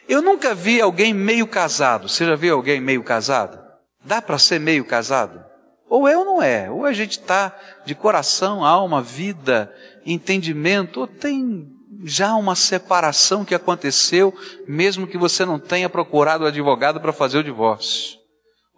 Eu 0.08 0.22
nunca 0.22 0.54
vi 0.54 0.80
alguém 0.80 1.12
meio 1.12 1.46
casado. 1.46 2.08
Você 2.08 2.24
já 2.24 2.34
viu 2.34 2.54
alguém 2.54 2.80
meio 2.80 3.02
casado? 3.02 3.58
Dá 4.04 4.22
para 4.22 4.38
ser 4.38 4.58
meio 4.58 4.84
casado? 4.84 5.44
Ou 5.88 6.08
é 6.08 6.16
ou 6.16 6.24
não 6.24 6.42
é. 6.42 6.70
Ou 6.70 6.84
a 6.84 6.92
gente 6.92 7.12
está 7.12 7.54
de 7.84 7.94
coração, 7.94 8.64
alma, 8.64 9.02
vida, 9.02 9.72
entendimento, 10.04 11.00
ou 11.00 11.06
tem 11.06 11.66
já 12.04 12.34
uma 12.36 12.54
separação 12.54 13.44
que 13.44 13.54
aconteceu, 13.54 14.34
mesmo 14.66 15.06
que 15.06 15.18
você 15.18 15.44
não 15.44 15.58
tenha 15.58 15.88
procurado 15.88 16.44
o 16.44 16.46
advogado 16.46 17.00
para 17.00 17.12
fazer 17.12 17.38
o 17.38 17.44
divórcio. 17.44 18.18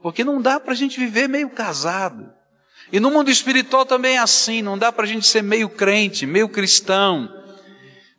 Porque 0.03 0.25
não 0.25 0.41
dá 0.41 0.59
para 0.59 0.73
a 0.73 0.77
gente 0.77 0.99
viver 0.99 1.29
meio 1.29 1.51
casado. 1.51 2.33
E 2.93 2.99
no 2.99 3.11
mundo 3.11 3.31
espiritual 3.31 3.87
também 3.87 4.17
é 4.17 4.19
assim, 4.19 4.63
não 4.63 4.77
dá 4.77 4.91
para 4.91 5.05
a 5.05 5.09
gente 5.09 5.27
ser 5.27 5.43
meio 5.43 5.69
crente, 5.69 6.27
meio 6.27 6.49
cristão, 6.49 7.29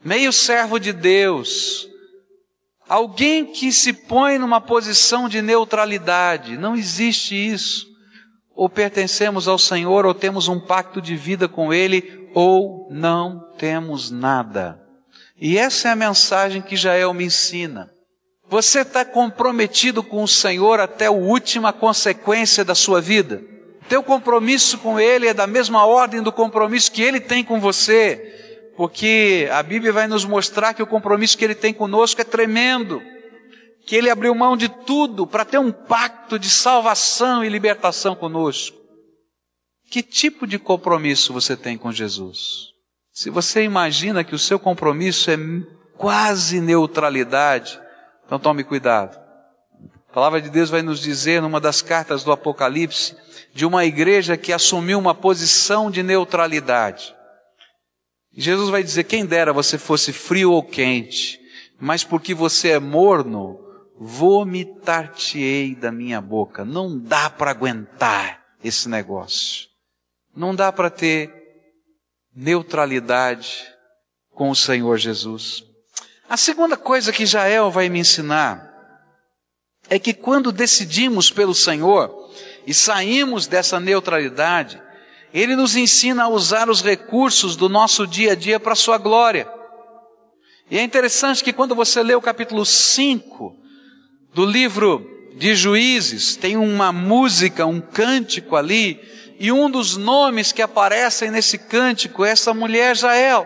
meio 0.04 0.32
servo 0.32 0.80
de 0.80 0.94
Deus, 0.94 1.90
alguém 2.88 3.46
que 3.46 3.72
se 3.72 3.94
põe 3.94 4.38
numa 4.38 4.60
posição 4.60 5.30
de 5.30 5.42
neutralidade, 5.42 6.58
não 6.58 6.76
existe 6.76 7.36
isso. 7.36 7.90
Ou 8.54 8.70
pertencemos 8.70 9.48
ao 9.48 9.58
Senhor, 9.58 10.06
ou 10.06 10.14
temos 10.14 10.48
um 10.48 10.60
pacto 10.60 11.02
de 11.02 11.16
vida 11.16 11.48
com 11.48 11.74
Ele, 11.74 12.30
ou 12.34 12.90
não 12.92 13.50
temos 13.58 14.12
nada. 14.12 14.80
E 15.40 15.58
essa 15.58 15.88
é 15.88 15.92
a 15.92 15.96
mensagem 15.96 16.62
que 16.62 16.76
Jael 16.76 17.14
me 17.14 17.26
ensina. 17.26 17.90
Você 18.50 18.82
está 18.82 19.06
comprometido 19.06 20.04
com 20.04 20.22
o 20.22 20.28
Senhor 20.28 20.82
até 20.82 21.06
a 21.06 21.12
última 21.12 21.72
consequência 21.72 22.66
da 22.66 22.76
sua 22.76 23.00
vida? 23.00 23.42
Teu 23.92 24.02
compromisso 24.02 24.78
com 24.78 24.98
Ele 24.98 25.28
é 25.28 25.34
da 25.34 25.46
mesma 25.46 25.86
ordem 25.86 26.22
do 26.22 26.32
compromisso 26.32 26.90
que 26.90 27.02
Ele 27.02 27.20
tem 27.20 27.44
com 27.44 27.60
você, 27.60 28.72
porque 28.78 29.50
a 29.52 29.62
Bíblia 29.62 29.92
vai 29.92 30.08
nos 30.08 30.24
mostrar 30.24 30.74
que 30.74 30.82
o 30.82 30.88
compromisso 30.88 31.38
que 31.38 31.44
Ele 31.44 31.54
tem 31.54 31.74
conosco 31.74 32.22
é 32.22 32.24
tremendo, 32.24 33.02
que 33.86 33.94
Ele 33.94 34.10
abriu 34.10 34.34
mão 34.34 34.56
de 34.56 34.70
tudo 34.70 35.28
para 35.28 35.44
ter 35.44 35.58
um 35.58 35.74
pacto 35.74 36.40
de 36.40 36.50
salvação 36.50 37.44
e 37.44 37.50
libertação 37.50 38.16
conosco. 38.16 38.78
Que 39.90 40.02
tipo 40.02 40.48
de 40.48 40.58
compromisso 40.58 41.34
você 41.34 41.58
tem 41.58 41.78
com 41.78 41.92
Jesus? 41.92 42.70
Se 43.12 43.30
você 43.30 43.62
imagina 43.62 44.24
que 44.24 44.34
o 44.34 44.40
seu 44.40 44.58
compromisso 44.58 45.30
é 45.30 45.38
quase 45.98 46.62
neutralidade, 46.62 47.78
então 48.26 48.40
tome 48.40 48.64
cuidado. 48.64 49.21
A 50.12 50.14
palavra 50.14 50.42
de 50.42 50.50
Deus 50.50 50.70
vai 50.70 50.82
nos 50.82 51.00
dizer 51.00 51.42
numa 51.42 51.62
das 51.62 51.82
cartas 51.82 52.22
do 52.22 52.34
Apocalipse 52.34 53.16
de 53.54 53.66
uma 53.66 53.86
igreja 53.86 54.36
que 54.36 54.52
assumiu 54.52 55.00
uma 55.00 55.16
posição 55.16 55.90
de 55.90 56.04
neutralidade. 56.04 57.16
Jesus 58.34 58.70
vai 58.70 58.84
dizer: 58.84 59.06
quem 59.06 59.26
dera 59.26 59.54
você 59.54 59.78
fosse 59.78 60.12
frio 60.12 60.52
ou 60.52 60.62
quente, 60.62 61.40
mas 61.80 62.04
porque 62.04 62.34
você 62.34 62.72
é 62.72 62.80
morno, 62.80 63.58
vomitar-te-ei 63.98 65.76
da 65.76 65.94
minha 65.94 66.20
boca. 66.20 66.66
Não 66.66 67.00
dá 67.00 67.30
para 67.30 67.52
aguentar 67.52 68.44
esse 68.62 68.90
negócio. 68.90 69.70
Não 70.36 70.54
dá 70.54 70.74
para 70.74 70.90
ter 70.90 71.34
neutralidade 72.36 73.66
com 74.32 74.50
o 74.50 74.56
Senhor 74.58 74.98
Jesus. 74.98 75.64
A 76.28 76.36
segunda 76.36 76.76
coisa 76.76 77.14
que 77.14 77.26
Jael 77.26 77.72
vai 77.72 77.88
me 77.88 78.00
ensinar 78.00 78.71
é 79.92 80.00
que 80.00 80.14
quando 80.14 80.54
decidimos 80.54 81.30
pelo 81.30 81.54
Senhor, 81.54 82.32
e 82.66 82.74
saímos 82.74 83.46
dessa 83.46 83.78
neutralidade, 83.78 84.82
ele 85.34 85.54
nos 85.54 85.76
ensina 85.76 86.24
a 86.24 86.28
usar 86.30 86.70
os 86.70 86.82
recursos 86.82 87.58
do 87.58 87.68
nosso 87.68 88.08
dia 88.08 88.32
a 88.32 88.36
dia 88.36 88.58
para 88.58 88.72
a 88.72 88.76
sua 88.76 88.98
glória. 88.98 89.52
E 90.70 90.78
é 90.78 90.82
interessante 90.82 91.44
que 91.44 91.52
quando 91.52 91.76
você 91.76 92.02
lê 92.02 92.16
o 92.16 92.22
capítulo 92.22 92.66
5 92.66 93.54
do 94.34 94.46
livro 94.46 95.06
de 95.36 95.56
Juízes, 95.56 96.38
tem 96.38 96.56
uma 96.56 96.94
música, 96.94 97.66
um 97.66 97.82
cântico 97.82 98.56
ali, 98.56 98.98
e 99.38 99.52
um 99.52 99.70
dos 99.70 99.98
nomes 99.98 100.54
que 100.54 100.62
aparecem 100.62 101.30
nesse 101.32 101.58
cântico 101.58 102.24
é 102.24 102.30
essa 102.30 102.54
mulher 102.54 102.96
Jael. 102.96 103.46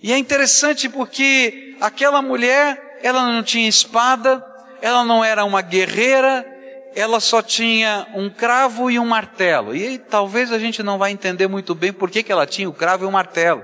E 0.00 0.12
é 0.12 0.18
interessante 0.18 0.88
porque 0.88 1.76
aquela 1.80 2.22
mulher, 2.22 2.98
ela 3.02 3.26
não 3.26 3.42
tinha 3.42 3.68
espada, 3.68 4.44
ela 4.82 5.04
não 5.04 5.24
era 5.24 5.44
uma 5.44 5.62
guerreira, 5.62 6.46
ela 6.94 7.20
só 7.20 7.42
tinha 7.42 8.06
um 8.14 8.28
cravo 8.28 8.90
e 8.90 8.98
um 8.98 9.06
martelo. 9.06 9.74
E 9.74 9.98
talvez 9.98 10.52
a 10.52 10.58
gente 10.58 10.82
não 10.82 10.98
vai 10.98 11.12
entender 11.12 11.46
muito 11.46 11.74
bem 11.74 11.92
por 11.92 12.10
que, 12.10 12.22
que 12.22 12.32
ela 12.32 12.46
tinha 12.46 12.68
o 12.68 12.72
cravo 12.72 13.04
e 13.04 13.06
o 13.06 13.12
martelo. 13.12 13.62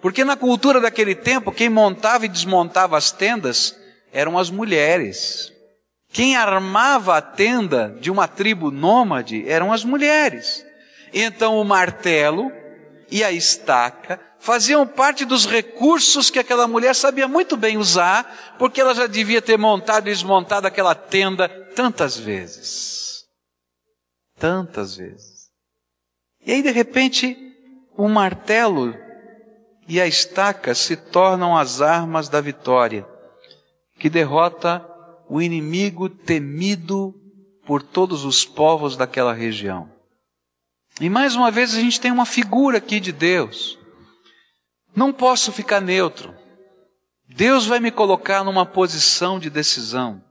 Porque 0.00 0.24
na 0.24 0.36
cultura 0.36 0.80
daquele 0.80 1.14
tempo, 1.14 1.52
quem 1.52 1.68
montava 1.68 2.26
e 2.26 2.28
desmontava 2.28 2.98
as 2.98 3.12
tendas 3.12 3.76
eram 4.12 4.38
as 4.38 4.50
mulheres. 4.50 5.52
Quem 6.12 6.36
armava 6.36 7.16
a 7.16 7.22
tenda 7.22 7.96
de 8.00 8.10
uma 8.10 8.28
tribo 8.28 8.70
nômade 8.70 9.48
eram 9.48 9.72
as 9.72 9.84
mulheres. 9.84 10.66
Então 11.12 11.58
o 11.58 11.64
martelo 11.64 12.52
e 13.10 13.22
a 13.22 13.30
estaca 13.30 14.20
faziam 14.42 14.84
parte 14.84 15.24
dos 15.24 15.46
recursos 15.46 16.28
que 16.28 16.38
aquela 16.38 16.66
mulher 16.66 16.96
sabia 16.96 17.28
muito 17.28 17.56
bem 17.56 17.78
usar, 17.78 18.56
porque 18.58 18.80
ela 18.80 18.92
já 18.92 19.06
devia 19.06 19.40
ter 19.40 19.56
montado 19.56 20.08
e 20.08 20.10
desmontado 20.10 20.66
aquela 20.66 20.96
tenda 20.96 21.48
tantas 21.76 22.16
vezes. 22.16 23.24
Tantas 24.36 24.96
vezes. 24.96 25.48
E 26.44 26.50
aí, 26.50 26.60
de 26.60 26.72
repente, 26.72 27.36
o 27.96 28.08
martelo 28.08 28.92
e 29.86 30.00
a 30.00 30.08
estaca 30.08 30.74
se 30.74 30.96
tornam 30.96 31.56
as 31.56 31.80
armas 31.80 32.28
da 32.28 32.40
vitória, 32.40 33.06
que 33.96 34.10
derrota 34.10 34.84
o 35.28 35.40
inimigo 35.40 36.08
temido 36.08 37.14
por 37.64 37.80
todos 37.80 38.24
os 38.24 38.44
povos 38.44 38.96
daquela 38.96 39.32
região. 39.32 39.88
E 41.00 41.08
mais 41.08 41.36
uma 41.36 41.52
vez 41.52 41.76
a 41.76 41.78
gente 41.78 42.00
tem 42.00 42.10
uma 42.10 42.26
figura 42.26 42.78
aqui 42.78 42.98
de 42.98 43.12
Deus 43.12 43.80
não 44.94 45.12
posso 45.12 45.52
ficar 45.52 45.80
neutro. 45.80 46.34
Deus 47.28 47.66
vai 47.66 47.80
me 47.80 47.90
colocar 47.90 48.44
numa 48.44 48.66
posição 48.66 49.38
de 49.38 49.48
decisão. 49.48 50.22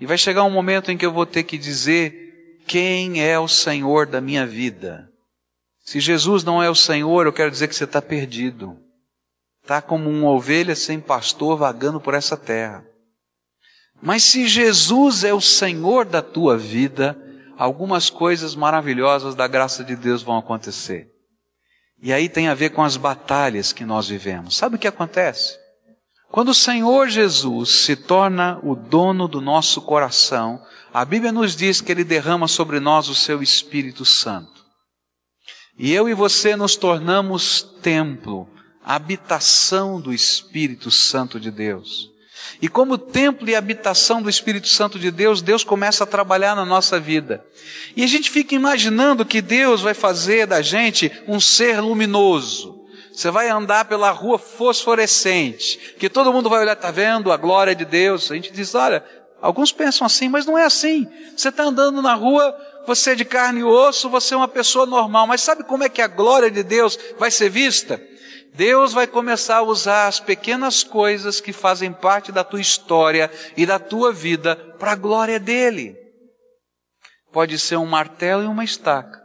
E 0.00 0.06
vai 0.06 0.18
chegar 0.18 0.44
um 0.44 0.50
momento 0.50 0.90
em 0.90 0.96
que 0.96 1.06
eu 1.06 1.12
vou 1.12 1.26
ter 1.26 1.42
que 1.42 1.58
dizer 1.58 2.60
quem 2.66 3.22
é 3.22 3.38
o 3.38 3.48
Senhor 3.48 4.06
da 4.06 4.20
minha 4.20 4.46
vida. 4.46 5.10
Se 5.84 6.00
Jesus 6.00 6.44
não 6.44 6.62
é 6.62 6.68
o 6.68 6.74
Senhor, 6.74 7.26
eu 7.26 7.32
quero 7.32 7.50
dizer 7.50 7.68
que 7.68 7.74
você 7.74 7.84
está 7.84 8.02
perdido. 8.02 8.76
Está 9.62 9.80
como 9.80 10.08
uma 10.08 10.30
ovelha 10.30 10.74
sem 10.74 11.00
pastor 11.00 11.56
vagando 11.56 12.00
por 12.00 12.14
essa 12.14 12.36
terra. 12.36 12.84
Mas 14.00 14.22
se 14.22 14.46
Jesus 14.46 15.24
é 15.24 15.34
o 15.34 15.40
Senhor 15.40 16.04
da 16.04 16.22
tua 16.22 16.56
vida, 16.56 17.18
algumas 17.56 18.08
coisas 18.08 18.54
maravilhosas 18.54 19.34
da 19.34 19.48
graça 19.48 19.82
de 19.82 19.96
Deus 19.96 20.22
vão 20.22 20.38
acontecer. 20.38 21.10
E 22.00 22.12
aí 22.12 22.28
tem 22.28 22.48
a 22.48 22.54
ver 22.54 22.70
com 22.70 22.82
as 22.82 22.96
batalhas 22.96 23.72
que 23.72 23.84
nós 23.84 24.08
vivemos. 24.08 24.56
Sabe 24.56 24.76
o 24.76 24.78
que 24.78 24.86
acontece? 24.86 25.58
Quando 26.30 26.50
o 26.50 26.54
Senhor 26.54 27.08
Jesus 27.08 27.70
se 27.70 27.96
torna 27.96 28.60
o 28.62 28.76
dono 28.76 29.26
do 29.26 29.40
nosso 29.40 29.80
coração, 29.80 30.62
a 30.92 31.04
Bíblia 31.04 31.32
nos 31.32 31.56
diz 31.56 31.80
que 31.80 31.90
ele 31.90 32.04
derrama 32.04 32.46
sobre 32.46 32.78
nós 32.78 33.08
o 33.08 33.14
seu 33.14 33.42
Espírito 33.42 34.04
Santo. 34.04 34.64
E 35.78 35.92
eu 35.92 36.08
e 36.08 36.14
você 36.14 36.54
nos 36.54 36.76
tornamos 36.76 37.62
templo, 37.82 38.48
habitação 38.84 40.00
do 40.00 40.12
Espírito 40.12 40.90
Santo 40.90 41.40
de 41.40 41.50
Deus. 41.50 42.10
E 42.60 42.68
como 42.68 42.98
templo 42.98 43.48
e 43.48 43.54
habitação 43.54 44.20
do 44.20 44.30
Espírito 44.30 44.68
Santo 44.68 44.98
de 44.98 45.10
Deus, 45.10 45.42
Deus 45.42 45.62
começa 45.62 46.04
a 46.04 46.06
trabalhar 46.06 46.54
na 46.54 46.64
nossa 46.64 46.98
vida. 46.98 47.44
E 47.96 48.02
a 48.02 48.06
gente 48.06 48.30
fica 48.30 48.54
imaginando 48.54 49.24
que 49.24 49.40
Deus 49.40 49.80
vai 49.80 49.94
fazer 49.94 50.46
da 50.46 50.60
gente 50.62 51.10
um 51.26 51.40
ser 51.40 51.80
luminoso. 51.80 52.78
Você 53.12 53.30
vai 53.30 53.48
andar 53.48 53.86
pela 53.86 54.10
rua 54.10 54.38
fosforescente, 54.38 55.96
que 55.98 56.08
todo 56.08 56.32
mundo 56.32 56.48
vai 56.48 56.60
olhar, 56.60 56.76
tá 56.76 56.90
vendo 56.90 57.32
a 57.32 57.36
glória 57.36 57.74
de 57.74 57.84
Deus. 57.84 58.30
A 58.30 58.34
gente 58.36 58.52
diz, 58.52 58.74
olha, 58.76 59.04
alguns 59.40 59.72
pensam 59.72 60.06
assim, 60.06 60.28
mas 60.28 60.46
não 60.46 60.56
é 60.56 60.64
assim. 60.64 61.08
Você 61.36 61.48
está 61.48 61.64
andando 61.64 62.00
na 62.00 62.14
rua, 62.14 62.56
você 62.86 63.10
é 63.10 63.14
de 63.16 63.24
carne 63.24 63.60
e 63.60 63.64
osso, 63.64 64.08
você 64.08 64.34
é 64.34 64.36
uma 64.36 64.46
pessoa 64.46 64.86
normal. 64.86 65.26
Mas 65.26 65.40
sabe 65.40 65.64
como 65.64 65.82
é 65.82 65.88
que 65.88 66.00
a 66.00 66.06
glória 66.06 66.50
de 66.50 66.62
Deus 66.62 66.98
vai 67.18 67.30
ser 67.30 67.50
vista? 67.50 68.00
Deus 68.58 68.92
vai 68.92 69.06
começar 69.06 69.58
a 69.58 69.62
usar 69.62 70.08
as 70.08 70.18
pequenas 70.18 70.82
coisas 70.82 71.40
que 71.40 71.52
fazem 71.52 71.92
parte 71.92 72.32
da 72.32 72.42
tua 72.42 72.60
história 72.60 73.30
e 73.56 73.64
da 73.64 73.78
tua 73.78 74.12
vida 74.12 74.56
para 74.80 74.90
a 74.90 74.96
glória 74.96 75.38
dele. 75.38 75.96
Pode 77.30 77.56
ser 77.56 77.76
um 77.76 77.86
martelo 77.86 78.42
e 78.42 78.48
uma 78.48 78.64
estaca. 78.64 79.22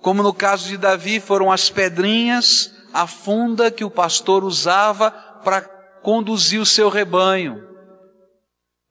Como 0.00 0.22
no 0.22 0.32
caso 0.32 0.66
de 0.66 0.78
Davi, 0.78 1.20
foram 1.20 1.52
as 1.52 1.68
pedrinhas, 1.68 2.72
a 2.90 3.06
funda 3.06 3.70
que 3.70 3.84
o 3.84 3.90
pastor 3.90 4.44
usava 4.44 5.10
para 5.44 5.60
conduzir 6.02 6.58
o 6.58 6.64
seu 6.64 6.88
rebanho. 6.88 7.68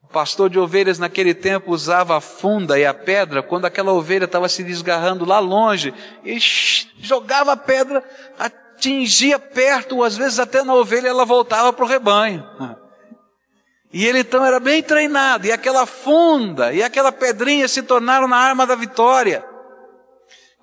O 0.04 0.08
pastor 0.08 0.52
de 0.52 0.60
ovelhas 0.60 1.00
naquele 1.00 1.34
tempo 1.34 1.72
usava 1.72 2.16
a 2.16 2.22
funda 2.22 2.78
e 2.78 2.86
a 2.86 2.94
pedra 2.94 3.42
quando 3.42 3.66
aquela 3.66 3.92
ovelha 3.92 4.26
estava 4.26 4.48
se 4.48 4.64
desgarrando 4.64 5.26
lá 5.26 5.40
longe 5.40 5.96
e 6.24 6.38
jogava 7.00 7.54
a 7.54 7.58
pedra, 7.58 8.04
atingia 8.80 9.38
perto, 9.38 10.04
às 10.04 10.16
vezes 10.16 10.40
até 10.40 10.64
na 10.64 10.74
ovelha 10.74 11.10
ela 11.10 11.26
voltava 11.26 11.74
para 11.74 11.84
o 11.84 11.88
rebanho. 11.88 12.48
E 13.92 14.06
ele 14.06 14.20
então 14.20 14.46
era 14.46 14.60
bem 14.60 14.82
treinado, 14.82 15.46
e 15.46 15.52
aquela 15.52 15.86
funda 15.86 16.72
e 16.72 16.82
aquela 16.82 17.12
pedrinha 17.12 17.68
se 17.68 17.82
tornaram 17.82 18.28
na 18.28 18.38
arma 18.38 18.66
da 18.66 18.76
vitória. 18.76 19.46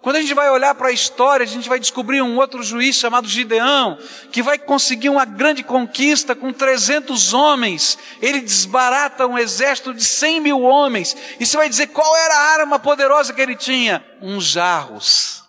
Quando 0.00 0.16
a 0.16 0.20
gente 0.20 0.34
vai 0.34 0.48
olhar 0.48 0.72
para 0.76 0.88
a 0.88 0.92
história, 0.92 1.42
a 1.42 1.48
gente 1.48 1.68
vai 1.68 1.80
descobrir 1.80 2.22
um 2.22 2.36
outro 2.36 2.62
juiz 2.62 2.94
chamado 2.94 3.26
Gideão, 3.26 3.98
que 4.30 4.40
vai 4.40 4.56
conseguir 4.56 5.08
uma 5.08 5.24
grande 5.24 5.64
conquista 5.64 6.32
com 6.32 6.52
300 6.52 7.34
homens. 7.34 7.98
Ele 8.22 8.40
desbarata 8.40 9.26
um 9.26 9.36
exército 9.36 9.92
de 9.92 10.04
100 10.04 10.40
mil 10.40 10.60
homens. 10.62 11.16
E 11.40 11.44
você 11.44 11.56
vai 11.56 11.68
dizer 11.68 11.88
qual 11.88 12.16
era 12.16 12.34
a 12.34 12.60
arma 12.60 12.78
poderosa 12.78 13.32
que 13.32 13.42
ele 13.42 13.56
tinha? 13.56 14.04
Uns 14.22 14.44
jarros. 14.44 15.45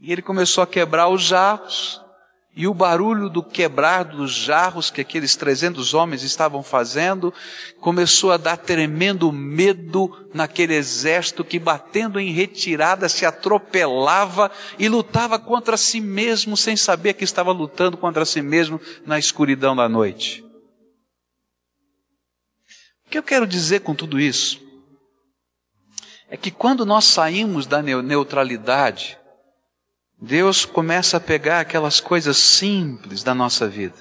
E 0.00 0.12
ele 0.12 0.22
começou 0.22 0.62
a 0.62 0.66
quebrar 0.66 1.08
os 1.08 1.22
jarros, 1.22 2.00
e 2.54 2.66
o 2.66 2.74
barulho 2.74 3.28
do 3.28 3.40
quebrar 3.40 4.04
dos 4.04 4.32
jarros 4.32 4.90
que 4.90 5.00
aqueles 5.00 5.36
300 5.36 5.94
homens 5.94 6.24
estavam 6.24 6.60
fazendo 6.60 7.32
começou 7.80 8.32
a 8.32 8.36
dar 8.36 8.56
tremendo 8.56 9.30
medo 9.30 10.28
naquele 10.34 10.74
exército 10.74 11.44
que, 11.44 11.58
batendo 11.58 12.18
em 12.18 12.32
retirada, 12.32 13.08
se 13.08 13.24
atropelava 13.24 14.50
e 14.76 14.88
lutava 14.88 15.38
contra 15.38 15.76
si 15.76 16.00
mesmo, 16.00 16.56
sem 16.56 16.76
saber 16.76 17.14
que 17.14 17.22
estava 17.22 17.52
lutando 17.52 17.96
contra 17.96 18.24
si 18.24 18.42
mesmo 18.42 18.80
na 19.06 19.18
escuridão 19.18 19.76
da 19.76 19.88
noite. 19.88 20.44
O 23.06 23.10
que 23.10 23.18
eu 23.18 23.22
quero 23.22 23.46
dizer 23.46 23.80
com 23.80 23.94
tudo 23.94 24.18
isso? 24.18 24.60
É 26.28 26.36
que 26.36 26.50
quando 26.50 26.84
nós 26.84 27.04
saímos 27.04 27.66
da 27.66 27.80
neutralidade, 27.80 29.17
Deus 30.20 30.64
começa 30.64 31.16
a 31.16 31.20
pegar 31.20 31.60
aquelas 31.60 32.00
coisas 32.00 32.36
simples 32.36 33.22
da 33.22 33.34
nossa 33.34 33.68
vida 33.68 33.96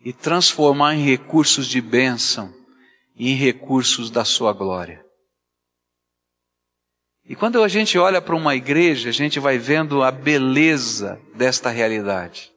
e 0.00 0.14
transformar 0.14 0.94
em 0.94 1.04
recursos 1.04 1.66
de 1.66 1.80
bênção 1.80 2.52
e 3.14 3.30
em 3.30 3.34
recursos 3.34 4.10
da 4.10 4.24
sua 4.24 4.54
glória. 4.54 5.04
E 7.26 7.36
quando 7.36 7.62
a 7.62 7.68
gente 7.68 7.98
olha 7.98 8.20
para 8.20 8.34
uma 8.34 8.54
igreja, 8.54 9.10
a 9.10 9.12
gente 9.12 9.38
vai 9.38 9.58
vendo 9.58 10.02
a 10.02 10.10
beleza 10.10 11.20
desta 11.34 11.68
realidade. 11.68 12.50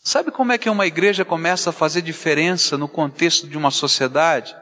Sabe 0.00 0.32
como 0.32 0.50
é 0.50 0.58
que 0.58 0.68
uma 0.68 0.86
igreja 0.86 1.24
começa 1.24 1.70
a 1.70 1.72
fazer 1.72 2.02
diferença 2.02 2.76
no 2.76 2.88
contexto 2.88 3.46
de 3.46 3.56
uma 3.56 3.70
sociedade? 3.70 4.56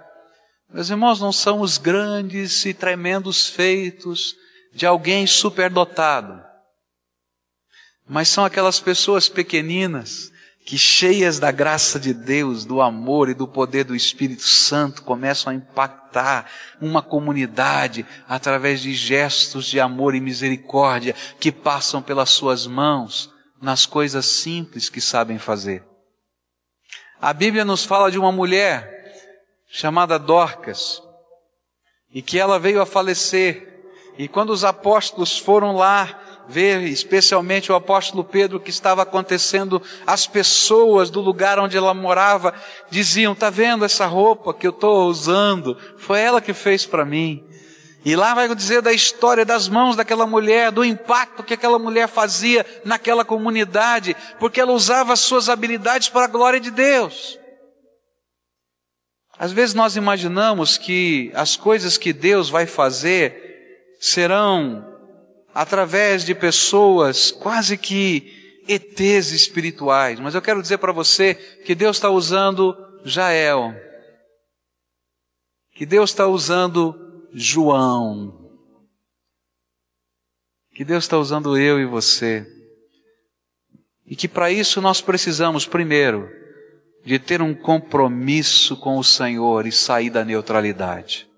Meus 0.69 0.91
irmãos, 0.91 1.21
não 1.21 1.33
são 1.33 1.61
os 1.61 1.79
grandes 1.79 2.67
e 2.67 2.75
tremendos 2.75 3.49
feitos 3.49 4.35
de 4.75 4.85
alguém 4.85 5.27
superdotado 5.27 6.50
mas 8.11 8.29
são 8.29 8.45
aquelas 8.45 8.81
pessoas 8.81 9.29
pequeninas 9.29 10.33
que, 10.67 10.77
cheias 10.77 11.39
da 11.39 11.53
graça 11.53 11.99
de 11.99 12.13
Deus, 12.13 12.65
do 12.65 12.83
amor 12.83 13.29
e 13.29 13.35
do 13.35 13.47
poder 13.47 13.85
do 13.85 13.95
Espírito 13.95 14.43
Santo, 14.43 15.05
começam 15.05 15.53
a 15.53 15.55
impactar 15.55 16.51
uma 16.81 17.03
comunidade 17.03 18.05
através 18.29 18.81
de 18.81 18.93
gestos 18.95 19.65
de 19.65 19.79
amor 19.79 20.17
e 20.17 20.21
misericórdia 20.21 21.15
que 21.39 21.53
passam 21.53 22.03
pelas 22.03 22.31
suas 22.31 22.67
mãos 22.67 23.33
nas 23.63 23.87
coisas 23.87 24.27
simples 24.27 24.89
que 24.89 25.01
sabem 25.01 25.39
fazer. 25.39 25.85
A 27.21 27.33
Bíblia 27.33 27.65
nos 27.65 27.85
fala 27.85 28.11
de 28.11 28.19
uma 28.19 28.33
mulher 28.33 28.91
chamada 29.69 30.19
Dorcas 30.19 31.01
e 32.13 32.21
que 32.21 32.41
ela 32.41 32.59
veio 32.59 32.83
a 32.83 32.87
falecer. 32.87 33.85
E 34.19 34.27
quando 34.27 34.51
os 34.51 34.65
apóstolos 34.65 35.39
foram 35.39 35.77
lá 35.77 36.30
ver, 36.51 36.83
especialmente 36.83 37.71
o 37.71 37.75
apóstolo 37.75 38.25
Pedro, 38.25 38.59
o 38.59 38.61
que 38.61 38.71
estava 38.71 39.03
acontecendo, 39.03 39.81
as 40.07 40.27
pessoas 40.27 41.09
do 41.09 41.21
lugar 41.21 41.59
onde 41.59 41.77
ela 41.77 41.95
morava 41.95 42.53
diziam: 42.91 43.35
"Tá 43.35 43.49
vendo 43.49 43.85
essa 43.85 44.07
roupa 44.07 44.53
que 44.53 44.67
eu 44.67 44.73
estou 44.73 45.07
usando? 45.07 45.77
Foi 45.97 46.21
ela 46.21 46.41
que 46.41 46.53
fez 46.53 46.85
para 46.85 47.05
mim." 47.05 47.45
E 48.05 48.17
lá 48.17 48.35
vai 48.35 48.53
dizer 48.55 48.81
da 48.81 48.93
história 48.93 49.45
das 49.45 49.69
mãos 49.69 49.95
daquela 49.95 50.27
mulher, 50.27 50.73
do 50.73 50.85
impacto 50.85 51.43
que 51.43 51.55
aquela 51.55 51.79
mulher 51.79 52.09
fazia 52.09 52.65
naquela 52.85 53.25
comunidade, 53.25 54.17
porque 54.39 54.61
ela 54.61 54.73
usava 54.73 55.13
as 55.13 55.21
suas 55.21 55.49
habilidades 55.49 56.09
para 56.09 56.25
a 56.25 56.29
glória 56.29 56.59
de 56.59 56.71
Deus. 56.71 57.39
Às 59.39 59.53
vezes 59.53 59.75
nós 59.75 59.97
imaginamos 59.97 60.77
que 60.77 61.31
as 61.35 61.57
coisas 61.57 61.97
que 61.97 62.13
Deus 62.13 62.49
vai 62.49 62.67
fazer 62.67 63.51
serão 64.01 64.90
através 65.55 66.25
de 66.25 66.35
pessoas 66.35 67.31
quase 67.31 67.77
que 67.77 68.63
ETs 68.69 69.33
espirituais. 69.33 70.21
Mas 70.21 70.35
eu 70.35 70.43
quero 70.43 70.63
dizer 70.63 70.79
para 70.79 70.93
você 70.93 71.35
que 71.35 71.75
Deus 71.75 71.97
está 71.97 72.11
usando 72.11 72.77
Jael, 73.05 73.75
que 75.73 75.85
Deus 75.85 76.11
está 76.11 76.27
usando 76.27 77.29
João, 77.33 78.51
que 80.75 80.85
Deus 80.85 81.05
está 81.05 81.19
usando 81.19 81.59
eu 81.59 81.81
e 81.81 81.87
você. 81.87 82.47
E 84.07 84.17
que 84.17 84.27
para 84.27 84.51
isso 84.51 84.81
nós 84.81 85.01
precisamos, 85.01 85.67
primeiro, 85.67 86.29
de 87.05 87.19
ter 87.19 87.41
um 87.41 87.55
compromisso 87.55 88.77
com 88.77 88.99
o 88.99 89.05
Senhor 89.05 89.67
e 89.67 89.73
sair 89.73 90.11
da 90.11 90.25
neutralidade. 90.25 91.29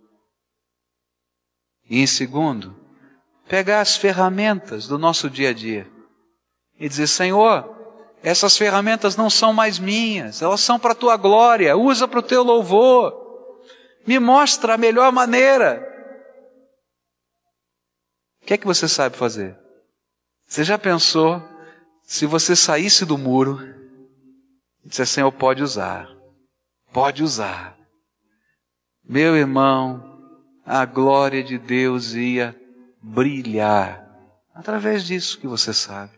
E 1.89 2.01
em 2.01 2.07
segundo, 2.07 2.82
pegar 3.49 3.81
as 3.81 3.97
ferramentas 3.97 4.87
do 4.87 4.99
nosso 4.99 5.29
dia 5.29 5.51
a 5.51 5.53
dia 5.53 5.87
e 6.79 6.89
dizer: 6.89 7.07
Senhor, 7.07 7.69
essas 8.23 8.57
ferramentas 8.57 9.17
não 9.17 9.29
são 9.29 9.53
mais 9.53 9.79
minhas, 9.79 10.43
elas 10.43 10.61
são 10.61 10.79
para 10.79 10.93
a 10.93 10.97
tua 10.97 11.17
glória, 11.17 11.77
usa 11.77 12.07
para 12.07 12.21
o 12.21 12.23
teu 12.23 12.43
louvor, 12.43 13.15
me 14.07 14.19
mostra 14.19 14.75
a 14.75 14.79
melhor 14.79 15.11
maneira. 15.13 15.89
O 18.43 18.47
que 18.47 18.55
é 18.55 18.59
que 18.59 18.67
você 18.67 18.89
sabe 18.89 19.17
fazer? 19.17 19.57
Você 20.47 20.65
já 20.65 20.77
pensou 20.77 21.43
se 22.03 22.27
você 22.27 22.55
saísse 22.55 23.05
do 23.05 23.17
muro 23.17 23.61
e 24.85 24.89
dissesse: 24.89 25.13
Senhor, 25.13 25.33
pode 25.33 25.63
usar, 25.63 26.09
pode 26.93 27.23
usar. 27.23 27.77
Meu 29.05 29.37
irmão, 29.37 30.21
a 30.65 30.85
glória 30.85 31.43
de 31.43 31.59
Deus 31.59 32.15
ia 32.15 32.57
brilhar 33.03 34.09
através 34.55 35.05
disso 35.05 35.39
que 35.39 35.47
você 35.47 35.75
sabe. 35.75 36.13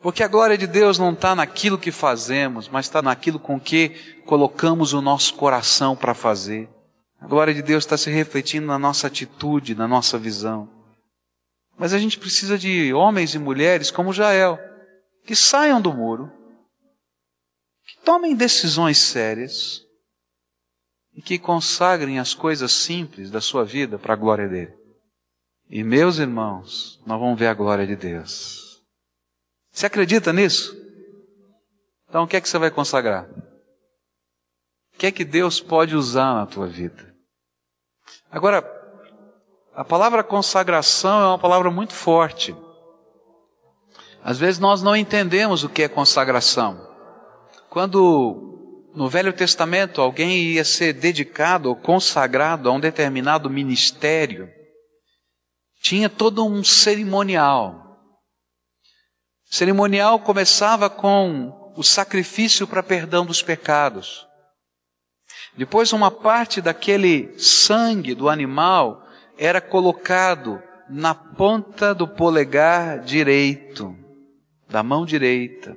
Porque 0.00 0.22
a 0.22 0.28
glória 0.28 0.56
de 0.56 0.66
Deus 0.66 0.98
não 0.98 1.12
está 1.12 1.34
naquilo 1.34 1.78
que 1.78 1.92
fazemos, 1.92 2.68
mas 2.68 2.86
está 2.86 3.02
naquilo 3.02 3.38
com 3.38 3.60
que 3.60 3.90
colocamos 4.24 4.92
o 4.92 5.02
nosso 5.02 5.34
coração 5.34 5.94
para 5.94 6.14
fazer. 6.14 6.68
A 7.20 7.26
glória 7.26 7.52
de 7.52 7.60
Deus 7.60 7.84
está 7.84 7.98
se 7.98 8.10
refletindo 8.10 8.66
na 8.66 8.78
nossa 8.78 9.06
atitude, 9.06 9.74
na 9.74 9.86
nossa 9.86 10.18
visão. 10.18 10.68
Mas 11.76 11.92
a 11.92 11.98
gente 11.98 12.18
precisa 12.18 12.58
de 12.58 12.92
homens 12.94 13.34
e 13.34 13.38
mulheres 13.38 13.90
como 13.90 14.12
Jael, 14.12 14.58
que 15.26 15.36
saiam 15.36 15.80
do 15.80 15.92
muro, 15.92 16.32
que 17.86 17.98
tomem 18.02 18.34
decisões 18.34 18.98
sérias 18.98 19.82
e 21.14 21.20
que 21.20 21.38
consagrem 21.38 22.18
as 22.18 22.32
coisas 22.32 22.72
simples 22.72 23.30
da 23.30 23.40
sua 23.40 23.64
vida 23.64 23.98
para 23.98 24.14
a 24.14 24.16
glória 24.16 24.48
dele. 24.48 24.79
E 25.72 25.84
meus 25.84 26.18
irmãos, 26.18 27.00
nós 27.06 27.20
vamos 27.20 27.38
ver 27.38 27.46
a 27.46 27.54
glória 27.54 27.86
de 27.86 27.94
Deus. 27.94 28.82
Você 29.70 29.86
acredita 29.86 30.32
nisso? 30.32 30.76
Então 32.08 32.24
o 32.24 32.26
que 32.26 32.36
é 32.36 32.40
que 32.40 32.48
você 32.48 32.58
vai 32.58 32.72
consagrar? 32.72 33.28
O 34.92 34.98
que 34.98 35.06
é 35.06 35.12
que 35.12 35.24
Deus 35.24 35.60
pode 35.60 35.94
usar 35.94 36.34
na 36.34 36.44
tua 36.44 36.66
vida? 36.66 37.14
Agora, 38.28 38.68
a 39.72 39.84
palavra 39.84 40.24
consagração 40.24 41.22
é 41.22 41.26
uma 41.28 41.38
palavra 41.38 41.70
muito 41.70 41.94
forte. 41.94 42.52
Às 44.24 44.38
vezes 44.38 44.58
nós 44.58 44.82
não 44.82 44.96
entendemos 44.96 45.62
o 45.62 45.68
que 45.68 45.84
é 45.84 45.88
consagração. 45.88 46.84
Quando 47.68 48.90
no 48.92 49.08
Velho 49.08 49.32
Testamento 49.32 50.02
alguém 50.02 50.36
ia 50.36 50.64
ser 50.64 50.94
dedicado 50.94 51.68
ou 51.68 51.76
consagrado 51.76 52.68
a 52.68 52.72
um 52.72 52.80
determinado 52.80 53.48
ministério, 53.48 54.50
tinha 55.80 56.08
todo 56.08 56.44
um 56.46 56.62
cerimonial. 56.62 57.98
O 59.50 59.54
cerimonial 59.54 60.20
começava 60.20 60.88
com 60.88 61.72
o 61.76 61.82
sacrifício 61.82 62.66
para 62.66 62.82
perdão 62.82 63.24
dos 63.24 63.42
pecados. 63.42 64.26
Depois, 65.56 65.92
uma 65.92 66.10
parte 66.10 66.60
daquele 66.60 67.36
sangue 67.38 68.14
do 68.14 68.28
animal 68.28 69.04
era 69.36 69.60
colocado 69.60 70.62
na 70.88 71.14
ponta 71.14 71.94
do 71.94 72.06
polegar 72.06 73.00
direito, 73.00 73.96
da 74.68 74.82
mão 74.82 75.04
direita, 75.04 75.76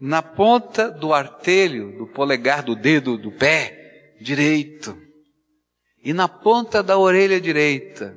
na 0.00 0.22
ponta 0.22 0.90
do 0.90 1.12
artelho 1.12 1.96
do 1.98 2.06
polegar 2.06 2.62
do 2.62 2.74
dedo 2.74 3.18
do 3.18 3.32
pé 3.32 4.16
direito 4.20 4.96
e 6.02 6.12
na 6.12 6.28
ponta 6.28 6.82
da 6.82 6.96
orelha 6.96 7.40
direita. 7.40 8.16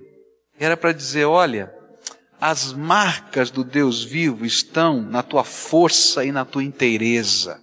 Era 0.60 0.78
para 0.78 0.92
dizer: 0.92 1.26
olha, 1.26 1.74
as 2.40 2.74
marcas 2.74 3.50
do 3.50 3.64
Deus 3.64 4.04
vivo 4.04 4.46
estão 4.46 5.02
na 5.02 5.24
tua 5.24 5.44
força 5.44 6.26
e 6.26 6.32
na 6.32 6.44
tua 6.44 6.64
inteireza. 6.64 7.62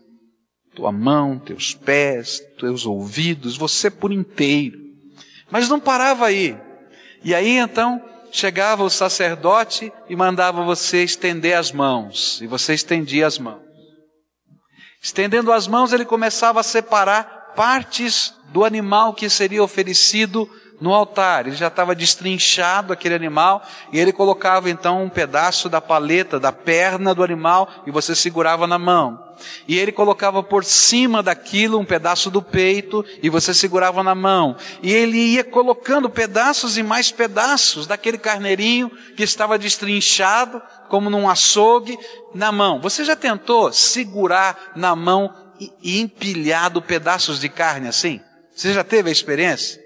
Tua 0.74 0.90
mão, 0.90 1.38
teus 1.38 1.74
pés, 1.74 2.40
teus 2.58 2.86
ouvidos, 2.86 3.56
você 3.56 3.90
por 3.90 4.12
inteiro. 4.12 4.78
Mas 5.50 5.68
não 5.68 5.78
parava 5.78 6.26
aí. 6.26 6.56
E 7.22 7.34
aí 7.34 7.58
então 7.58 8.02
chegava 8.32 8.82
o 8.82 8.88
sacerdote 8.90 9.92
e 10.08 10.16
mandava 10.16 10.64
você 10.64 11.02
estender 11.02 11.58
as 11.58 11.72
mãos. 11.72 12.40
E 12.40 12.46
você 12.46 12.72
estendia 12.72 13.26
as 13.26 13.38
mãos. 13.38 13.60
Estendendo 15.02 15.52
as 15.52 15.66
mãos, 15.66 15.92
ele 15.92 16.04
começava 16.04 16.60
a 16.60 16.62
separar 16.62 17.52
partes 17.54 18.34
do 18.52 18.64
animal 18.64 19.12
que 19.12 19.28
seria 19.28 19.62
oferecido 19.62 20.48
no 20.80 20.94
altar. 20.94 21.46
Ele 21.46 21.56
já 21.56 21.68
estava 21.68 21.94
destrinchado 21.94 22.92
aquele 22.92 23.14
animal 23.14 23.62
e 23.92 23.98
ele 23.98 24.12
colocava 24.12 24.70
então 24.70 25.02
um 25.02 25.08
pedaço 25.08 25.68
da 25.68 25.80
paleta, 25.80 26.40
da 26.40 26.52
perna 26.52 27.14
do 27.14 27.22
animal 27.22 27.68
e 27.86 27.90
você 27.90 28.14
segurava 28.14 28.66
na 28.66 28.78
mão. 28.78 29.30
E 29.66 29.78
ele 29.78 29.92
colocava 29.92 30.42
por 30.42 30.64
cima 30.64 31.22
daquilo 31.22 31.78
um 31.78 31.84
pedaço 31.84 32.30
do 32.30 32.42
peito 32.42 33.04
e 33.22 33.28
você 33.28 33.54
segurava 33.54 34.02
na 34.02 34.14
mão. 34.14 34.56
E 34.82 34.92
ele 34.92 35.18
ia 35.18 35.44
colocando 35.44 36.10
pedaços 36.10 36.76
e 36.76 36.82
mais 36.82 37.10
pedaços 37.10 37.86
daquele 37.86 38.18
carneirinho 38.18 38.90
que 39.16 39.22
estava 39.22 39.58
destrinchado, 39.58 40.60
como 40.88 41.08
num 41.08 41.28
açougue, 41.28 41.98
na 42.34 42.52
mão. 42.52 42.80
Você 42.80 43.04
já 43.04 43.16
tentou 43.16 43.72
segurar 43.72 44.72
na 44.76 44.94
mão 44.94 45.32
e 45.82 46.00
empilhado 46.00 46.80
pedaços 46.82 47.40
de 47.40 47.48
carne 47.48 47.88
assim? 47.88 48.20
Você 48.54 48.72
já 48.72 48.84
teve 48.84 49.08
a 49.08 49.12
experiência? 49.12 49.79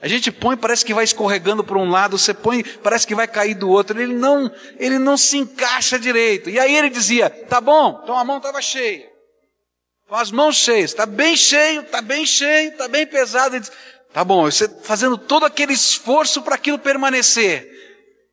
A 0.00 0.08
gente 0.08 0.30
põe, 0.30 0.56
parece 0.56 0.84
que 0.84 0.92
vai 0.92 1.04
escorregando 1.04 1.64
para 1.64 1.78
um 1.78 1.90
lado, 1.90 2.18
você 2.18 2.34
põe, 2.34 2.62
parece 2.62 3.06
que 3.06 3.14
vai 3.14 3.26
cair 3.26 3.54
do 3.54 3.70
outro. 3.70 4.00
Ele 4.00 4.12
não, 4.12 4.50
ele 4.78 4.98
não 4.98 5.16
se 5.16 5.38
encaixa 5.38 5.98
direito. 5.98 6.50
E 6.50 6.58
aí 6.58 6.76
ele 6.76 6.90
dizia: 6.90 7.30
"Tá 7.30 7.60
bom". 7.60 8.00
Então 8.02 8.16
a 8.16 8.24
mão 8.24 8.36
estava 8.36 8.60
cheia. 8.60 9.08
Com 10.08 10.14
as 10.14 10.30
mãos 10.30 10.56
cheias, 10.56 10.90
está 10.90 11.04
bem 11.04 11.36
cheio, 11.36 11.80
está 11.80 12.00
bem 12.00 12.24
cheio, 12.24 12.70
está 12.70 12.86
bem 12.86 13.04
pesado. 13.06 13.56
Ele 13.56 13.60
diz, 13.60 13.72
tá 14.12 14.22
bom, 14.22 14.44
você 14.44 14.68
fazendo 14.84 15.18
todo 15.18 15.44
aquele 15.44 15.72
esforço 15.72 16.42
para 16.42 16.54
aquilo 16.54 16.78
permanecer. 16.78 17.68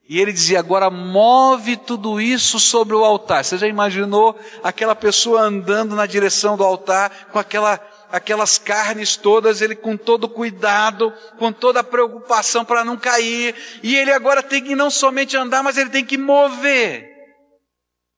E 0.07 0.19
ele 0.19 0.31
dizia: 0.31 0.59
agora 0.59 0.91
move 0.91 1.77
tudo 1.77 2.21
isso 2.21 2.59
sobre 2.59 2.95
o 2.95 3.03
altar. 3.03 3.43
Você 3.43 3.57
já 3.57 3.67
imaginou 3.67 4.37
aquela 4.61 4.93
pessoa 4.93 5.41
andando 5.41 5.95
na 5.95 6.05
direção 6.05 6.55
do 6.55 6.63
altar 6.63 7.29
com 7.31 7.39
aquela 7.39 7.79
aquelas 8.13 8.59
carnes 8.59 9.17
todas, 9.17 9.59
ele 9.59 9.75
com 9.75 9.97
todo 9.97 10.29
cuidado, 10.29 11.11
com 11.39 11.51
toda 11.51 11.79
a 11.79 11.83
preocupação 11.83 12.63
para 12.63 12.85
não 12.85 12.95
cair, 12.95 13.55
e 13.81 13.95
ele 13.95 14.11
agora 14.11 14.43
tem 14.43 14.63
que 14.63 14.75
não 14.75 14.91
somente 14.91 15.35
andar, 15.35 15.63
mas 15.63 15.77
ele 15.77 15.89
tem 15.89 16.05
que 16.05 16.15
mover. 16.15 17.09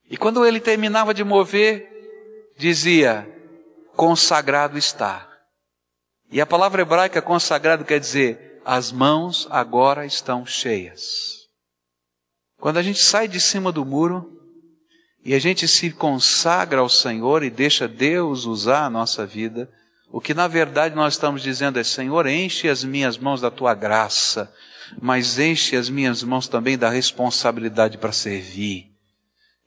E 0.10 0.17
quando 0.17 0.45
ele 0.45 0.60
terminava 0.60 1.13
de 1.13 1.23
mover, 1.23 1.89
dizia: 2.58 3.25
consagrado 3.95 4.77
está. 4.77 5.25
E 6.29 6.41
a 6.41 6.45
palavra 6.45 6.81
hebraica 6.81 7.21
consagrado 7.21 7.86
quer 7.86 7.99
dizer: 7.99 8.60
as 8.65 8.91
mãos 8.91 9.47
agora 9.49 10.05
estão 10.05 10.45
cheias. 10.45 11.45
Quando 12.60 12.77
a 12.77 12.84
gente 12.84 13.01
sai 13.01 13.29
de 13.29 13.39
cima 13.39 13.71
do 13.71 13.86
muro 13.86 14.29
e 15.23 15.34
a 15.34 15.39
gente 15.39 15.69
se 15.69 15.89
consagra 15.89 16.81
ao 16.81 16.89
Senhor 16.89 17.43
e 17.43 17.49
deixa 17.49 17.88
Deus 17.88 18.45
usar 18.45 18.84
a 18.84 18.89
nossa 18.89 19.25
vida, 19.25 19.71
o 20.15 20.21
que 20.21 20.34
na 20.34 20.47
verdade 20.47 20.95
nós 20.95 21.15
estamos 21.15 21.41
dizendo 21.41 21.78
é: 21.78 21.84
Senhor, 21.84 22.25
enche 22.25 22.69
as 22.69 22.86
minhas 22.86 23.17
mãos 23.17 23.41
da 23.41 23.51
tua 23.51 23.73
graça, 23.73 24.49
mas 25.01 25.38
enche 25.38 25.75
as 25.75 25.89
minhas 25.89 26.23
mãos 26.23 26.47
também 26.47 26.78
da 26.78 26.89
responsabilidade 26.89 27.97
para 27.97 28.13
servir. 28.13 28.93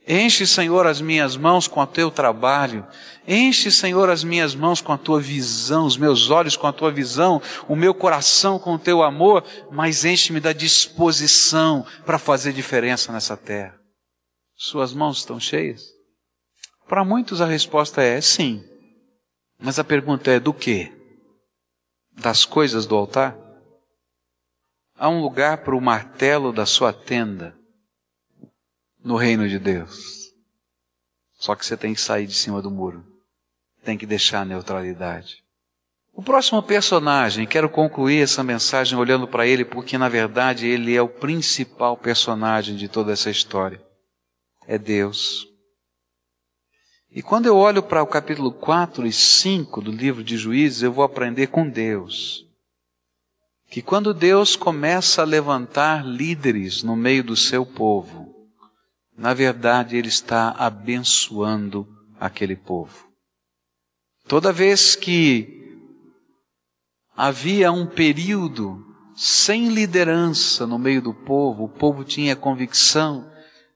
Enche, 0.06 0.46
Senhor, 0.46 0.86
as 0.86 1.02
minhas 1.02 1.36
mãos 1.36 1.68
com 1.68 1.82
o 1.82 1.86
teu 1.86 2.10
trabalho. 2.10 2.86
Enche, 3.26 3.70
Senhor, 3.70 4.08
as 4.08 4.24
minhas 4.24 4.54
mãos 4.54 4.80
com 4.80 4.90
a 4.90 4.96
tua 4.96 5.20
visão, 5.20 5.84
os 5.84 5.98
meus 5.98 6.30
olhos 6.30 6.56
com 6.56 6.66
a 6.66 6.72
tua 6.72 6.90
visão, 6.90 7.42
o 7.68 7.76
meu 7.76 7.92
coração 7.92 8.58
com 8.58 8.72
o 8.72 8.78
teu 8.78 9.02
amor, 9.02 9.44
mas 9.70 10.06
enche-me 10.06 10.40
da 10.40 10.54
disposição 10.54 11.84
para 12.06 12.18
fazer 12.18 12.54
diferença 12.54 13.12
nessa 13.12 13.36
terra. 13.36 13.78
Suas 14.56 14.94
mãos 14.94 15.18
estão 15.18 15.38
cheias? 15.38 15.82
Para 16.88 17.04
muitos 17.04 17.42
a 17.42 17.46
resposta 17.46 18.00
é 18.00 18.18
sim. 18.22 18.64
Mas 19.58 19.78
a 19.78 19.84
pergunta 19.84 20.30
é: 20.30 20.38
do 20.38 20.54
que? 20.54 20.92
Das 22.12 22.44
coisas 22.44 22.86
do 22.86 22.96
altar? 22.96 23.36
Há 24.96 25.08
um 25.08 25.20
lugar 25.20 25.58
para 25.58 25.76
o 25.76 25.80
martelo 25.80 26.52
da 26.52 26.66
sua 26.66 26.92
tenda 26.92 27.56
no 29.02 29.16
reino 29.16 29.48
de 29.48 29.58
Deus. 29.58 30.32
Só 31.34 31.54
que 31.54 31.64
você 31.64 31.76
tem 31.76 31.94
que 31.94 32.00
sair 32.00 32.26
de 32.26 32.34
cima 32.34 32.60
do 32.60 32.70
muro. 32.70 33.04
Tem 33.84 33.96
que 33.96 34.06
deixar 34.06 34.40
a 34.40 34.44
neutralidade. 34.44 35.44
O 36.12 36.22
próximo 36.22 36.60
personagem, 36.60 37.46
quero 37.46 37.70
concluir 37.70 38.24
essa 38.24 38.42
mensagem 38.42 38.98
olhando 38.98 39.28
para 39.28 39.46
ele, 39.46 39.64
porque 39.64 39.96
na 39.96 40.08
verdade 40.08 40.66
ele 40.66 40.96
é 40.96 41.00
o 41.00 41.08
principal 41.08 41.96
personagem 41.96 42.74
de 42.74 42.88
toda 42.88 43.12
essa 43.12 43.30
história. 43.30 43.80
É 44.66 44.76
Deus. 44.76 45.46
E 47.18 47.22
quando 47.22 47.46
eu 47.46 47.56
olho 47.56 47.82
para 47.82 48.00
o 48.00 48.06
capítulo 48.06 48.52
4 48.52 49.04
e 49.04 49.12
5 49.12 49.80
do 49.80 49.90
livro 49.90 50.22
de 50.22 50.36
Juízes, 50.36 50.84
eu 50.84 50.92
vou 50.92 51.02
aprender 51.02 51.48
com 51.48 51.68
Deus. 51.68 52.46
Que 53.68 53.82
quando 53.82 54.14
Deus 54.14 54.54
começa 54.54 55.22
a 55.22 55.24
levantar 55.24 56.06
líderes 56.06 56.84
no 56.84 56.94
meio 56.94 57.24
do 57.24 57.34
seu 57.34 57.66
povo, 57.66 58.32
na 59.16 59.34
verdade 59.34 59.96
Ele 59.96 60.06
está 60.06 60.50
abençoando 60.50 61.88
aquele 62.20 62.54
povo. 62.54 63.08
Toda 64.28 64.52
vez 64.52 64.94
que 64.94 65.76
havia 67.16 67.72
um 67.72 67.84
período 67.84 68.80
sem 69.16 69.70
liderança 69.70 70.68
no 70.68 70.78
meio 70.78 71.02
do 71.02 71.12
povo, 71.12 71.64
o 71.64 71.68
povo 71.68 72.04
tinha 72.04 72.36
convicção 72.36 73.28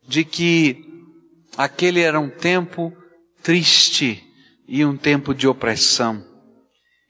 de 0.07 0.25
que 0.25 1.11
aquele 1.57 1.99
era 2.03 2.21
um 2.21 2.31
tempo 2.31 3.02
triste 3.43 4.23
e 4.67 4.85
um 4.85 4.97
tempo 4.97 5.35
de 5.35 5.47
opressão. 5.49 6.25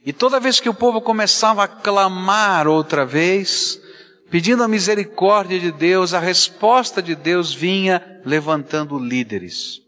E 0.05 0.13
toda 0.13 0.41
vez 0.41 0.59
que 0.59 0.69
o 0.69 0.75
povo 0.75 1.01
começava 1.01 1.63
a 1.63 1.69
clamar 1.69 2.67
outra 2.67 3.07
vez, 3.07 3.81
pedindo 4.31 4.63
a 4.65 4.69
misericórdia 4.69 5.61
de 5.61 5.71
Deus, 5.71 6.13
a 6.13 6.19
resposta 6.19 7.01
de 7.01 7.15
Deus 7.15 7.55
vinha 7.55 8.21
levantando 8.25 8.99
líderes. 8.99 9.81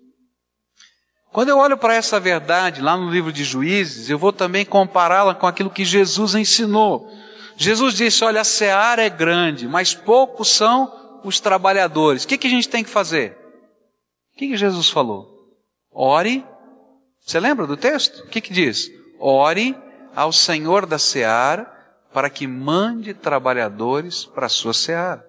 Quando 1.33 1.49
eu 1.49 1.59
olho 1.59 1.77
para 1.77 1.97
essa 1.97 2.21
verdade 2.21 2.81
lá 2.81 2.97
no 2.97 3.11
livro 3.11 3.33
de 3.33 3.43
Juízes, 3.43 4.09
eu 4.09 4.17
vou 4.17 4.33
também 4.33 4.65
compará-la 4.65 5.35
com 5.35 5.49
aquilo 5.49 5.69
que 5.69 5.85
Jesus 5.85 6.37
ensinou. 6.37 7.11
Jesus 7.57 7.95
disse: 7.95 8.23
Olha, 8.23 8.43
a 8.43 8.45
seara 8.45 9.03
é 9.03 9.11
grande, 9.11 9.67
mas 9.67 9.95
poucos 9.95 10.49
são 10.49 11.21
os 11.25 11.41
trabalhadores. 11.41 12.23
O 12.23 12.29
que, 12.29 12.39
que 12.39 12.47
a 12.47 12.51
gente 12.51 12.69
tem 12.69 12.85
que 12.85 12.91
fazer? 12.91 13.33
O 14.33 14.39
que, 14.39 14.49
que 14.49 14.57
Jesus 14.57 14.89
falou? 14.89 15.34
Ore. 15.95 16.45
Você 17.21 17.39
lembra 17.39 17.67
do 17.67 17.77
texto? 17.77 18.25
O 18.25 18.27
que, 18.27 18.41
que 18.41 18.53
diz? 18.53 18.91
Ore 19.19 19.77
ao 20.15 20.33
Senhor 20.33 20.85
da 20.85 20.99
seara 20.99 21.73
para 22.13 22.29
que 22.29 22.47
mande 22.47 23.15
trabalhadores 23.15 24.25
para 24.25 24.47
a 24.47 24.51
sua 24.51 24.75
seara. 24.75 25.25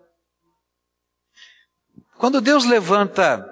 Quando 2.18 2.42
Deus 2.42 2.66
levanta 2.66 3.46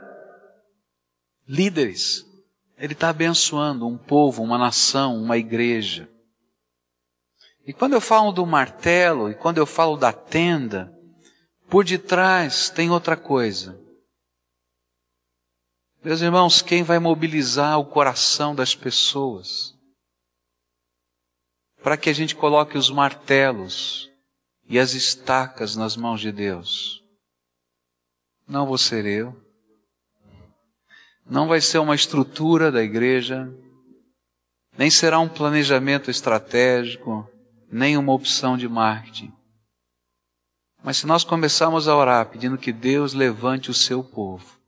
líderes, 1.47 2.25
ele 2.77 2.93
está 2.93 3.09
abençoando 3.09 3.87
um 3.87 3.97
povo, 3.97 4.43
uma 4.43 4.57
nação, 4.57 5.15
uma 5.17 5.37
igreja. 5.37 6.09
E 7.65 7.73
quando 7.73 7.93
eu 7.93 8.01
falo 8.01 8.31
do 8.31 8.45
martelo 8.45 9.29
e 9.29 9.35
quando 9.35 9.57
eu 9.57 9.65
falo 9.65 9.95
da 9.95 10.11
tenda, 10.11 10.93
por 11.69 11.85
detrás 11.85 12.69
tem 12.69 12.91
outra 12.91 13.15
coisa. 13.15 13.82
Meus 16.03 16.19
irmãos, 16.19 16.61
quem 16.61 16.83
vai 16.83 16.99
mobilizar 16.99 17.79
o 17.79 17.85
coração 17.85 18.53
das 18.53 18.75
pessoas 18.75 19.73
para 21.81 21.95
que 21.95 22.09
a 22.09 22.13
gente 22.13 22.35
coloque 22.35 22.77
os 22.77 22.89
martelos 22.89 24.11
e 24.67 24.77
as 24.77 24.93
estacas 24.93 25.77
nas 25.77 25.95
mãos 25.95 26.19
de 26.19 26.29
Deus? 26.29 27.01
Não 28.45 28.65
vou 28.65 28.77
ser 28.77 29.05
eu, 29.05 29.33
não 31.25 31.47
vai 31.47 31.61
ser 31.61 31.77
uma 31.77 31.95
estrutura 31.95 32.69
da 32.69 32.83
igreja, 32.83 33.49
nem 34.77 34.89
será 34.91 35.19
um 35.19 35.29
planejamento 35.29 36.11
estratégico, 36.11 37.25
nem 37.71 37.95
uma 37.95 38.11
opção 38.11 38.57
de 38.57 38.67
marketing. 38.67 39.31
Mas 40.83 40.97
se 40.97 41.07
nós 41.07 41.23
começarmos 41.23 41.87
a 41.87 41.95
orar 41.95 42.25
pedindo 42.25 42.57
que 42.57 42.73
Deus 42.73 43.13
levante 43.13 43.71
o 43.71 43.73
seu 43.73 44.03
povo, 44.03 44.61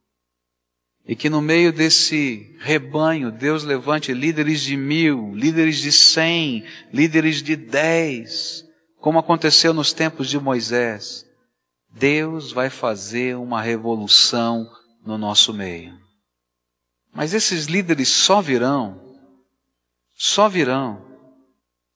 e 1.08 1.16
que 1.16 1.30
no 1.30 1.42
meio 1.42 1.72
desse 1.72 2.56
rebanho 2.60 3.32
Deus 3.32 3.64
levante 3.64 4.14
líderes 4.14 4.62
de 4.62 4.76
mil, 4.76 5.36
líderes 5.36 5.78
de 5.78 5.92
cem, 5.92 6.66
líderes 6.92 7.44
de 7.44 7.56
dez, 7.56 8.66
como 9.00 9.20
aconteceu 9.20 9.74
nos 9.74 9.94
tempos 9.94 10.30
de 10.30 10.40
Moisés, 10.40 11.26
Deus 11.92 12.52
vai 12.52 12.70
fazer 12.70 13.38
uma 13.38 13.62
revolução 13.62 14.68
no 15.06 15.18
nosso 15.18 15.54
meio. 15.54 15.94
Mas 17.14 17.34
esses 17.34 17.66
líderes 17.66 18.10
só 18.10 18.42
virão, 18.42 19.00
só 20.16 20.50
virão, 20.50 21.06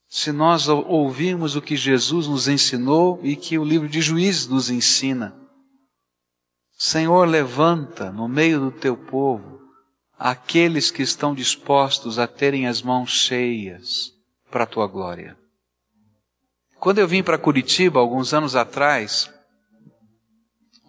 se 0.07 0.31
nós 0.31 0.67
ouvirmos 0.67 1.55
o 1.55 1.61
que 1.61 1.75
Jesus 1.75 2.27
nos 2.27 2.47
ensinou 2.47 3.19
e 3.23 3.35
que 3.35 3.57
o 3.59 3.63
livro 3.63 3.87
de 3.87 4.01
Juízes 4.01 4.47
nos 4.47 4.69
ensina. 4.69 5.38
Senhor, 6.81 7.27
levanta 7.27 8.09
no 8.09 8.29
meio 8.29 8.57
do 8.57 8.71
teu 8.71 8.95
povo 8.95 9.59
aqueles 10.17 10.89
que 10.89 11.01
estão 11.01 11.35
dispostos 11.35 12.17
a 12.17 12.25
terem 12.25 12.67
as 12.67 12.81
mãos 12.81 13.11
cheias 13.11 14.13
para 14.49 14.63
a 14.63 14.67
tua 14.67 14.87
glória. 14.87 15.37
Quando 16.79 16.99
eu 16.99 17.07
vim 17.07 17.21
para 17.21 17.37
Curitiba, 17.37 17.99
alguns 17.99 18.33
anos 18.33 18.55
atrás, 18.55 19.29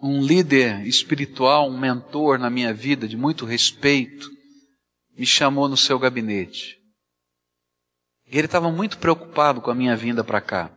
um 0.01 0.21
líder 0.21 0.87
espiritual, 0.87 1.67
um 1.67 1.77
mentor 1.77 2.39
na 2.39 2.49
minha 2.49 2.73
vida 2.73 3.05
de 3.05 3.17
muito 3.17 3.43
respeito, 3.45 4.29
me 5.17 5.25
chamou 5.25 5.67
no 5.67 5.75
seu 5.75 5.99
gabinete. 5.99 6.77
E 8.27 8.37
ele 8.37 8.45
estava 8.45 8.71
muito 8.71 8.97
preocupado 8.97 9.59
com 9.59 9.69
a 9.69 9.75
minha 9.75 9.97
vinda 9.97 10.23
para 10.23 10.39
cá. 10.39 10.71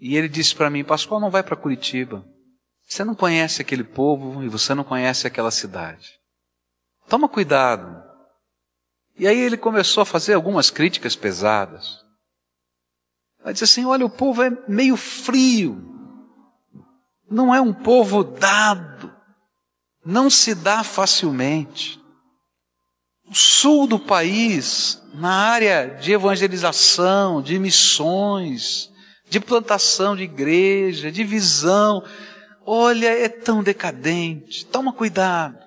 E 0.00 0.16
ele 0.16 0.30
disse 0.30 0.54
para 0.54 0.70
mim: 0.70 0.82
Pascoal, 0.82 1.20
não 1.20 1.30
vai 1.30 1.42
para 1.42 1.56
Curitiba. 1.56 2.24
Você 2.90 3.04
não 3.04 3.14
conhece 3.14 3.62
aquele 3.62 3.84
povo 3.84 4.42
e 4.42 4.48
você 4.48 4.74
não 4.74 4.82
conhece 4.82 5.26
aquela 5.26 5.50
cidade. 5.50 6.18
Toma 7.08 7.28
cuidado. 7.28 8.02
E 9.16 9.28
aí 9.28 9.38
ele 9.38 9.56
começou 9.56 10.02
a 10.02 10.06
fazer 10.06 10.34
algumas 10.34 10.70
críticas 10.70 11.14
pesadas. 11.14 12.04
Ele 13.44 13.52
disse 13.52 13.64
assim: 13.64 13.84
Olha, 13.84 14.04
o 14.04 14.10
povo 14.10 14.42
é 14.42 14.50
meio 14.66 14.96
frio 14.96 15.90
não 17.30 17.54
é 17.54 17.60
um 17.60 17.72
povo 17.72 18.24
dado, 18.24 19.14
não 20.04 20.28
se 20.28 20.54
dá 20.54 20.82
facilmente. 20.82 22.00
O 23.24 23.34
sul 23.34 23.86
do 23.86 24.00
país, 24.00 25.00
na 25.14 25.32
área 25.32 25.86
de 26.00 26.12
evangelização, 26.12 27.40
de 27.40 27.56
missões, 27.60 28.90
de 29.28 29.38
plantação 29.38 30.16
de 30.16 30.24
igreja, 30.24 31.12
de 31.12 31.22
visão, 31.22 32.02
olha, 32.72 33.08
é 33.08 33.28
tão 33.28 33.64
decadente, 33.64 34.64
toma 34.64 34.92
cuidado. 34.92 35.58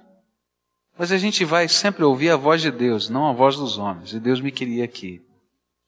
Mas 0.98 1.12
a 1.12 1.18
gente 1.18 1.44
vai 1.44 1.68
sempre 1.68 2.02
ouvir 2.02 2.30
a 2.30 2.38
voz 2.38 2.62
de 2.62 2.72
Deus, 2.72 3.10
não 3.10 3.28
a 3.28 3.34
voz 3.34 3.58
dos 3.58 3.78
homens, 3.78 4.14
e 4.14 4.22
Deus 4.22 4.40
me 4.40 4.54
queria 4.54 4.86
aqui. 4.86 5.22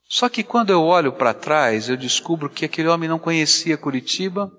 Só 0.04 0.28
que 0.28 0.44
quando 0.44 0.72
eu 0.72 0.84
olho 0.84 1.14
para 1.14 1.34
trás, 1.34 1.88
eu 1.88 1.96
descubro 1.96 2.50
que 2.50 2.66
aquele 2.66 2.90
homem 2.90 3.08
não 3.08 3.18
conhecia 3.18 3.78
Curitiba, 3.78 4.52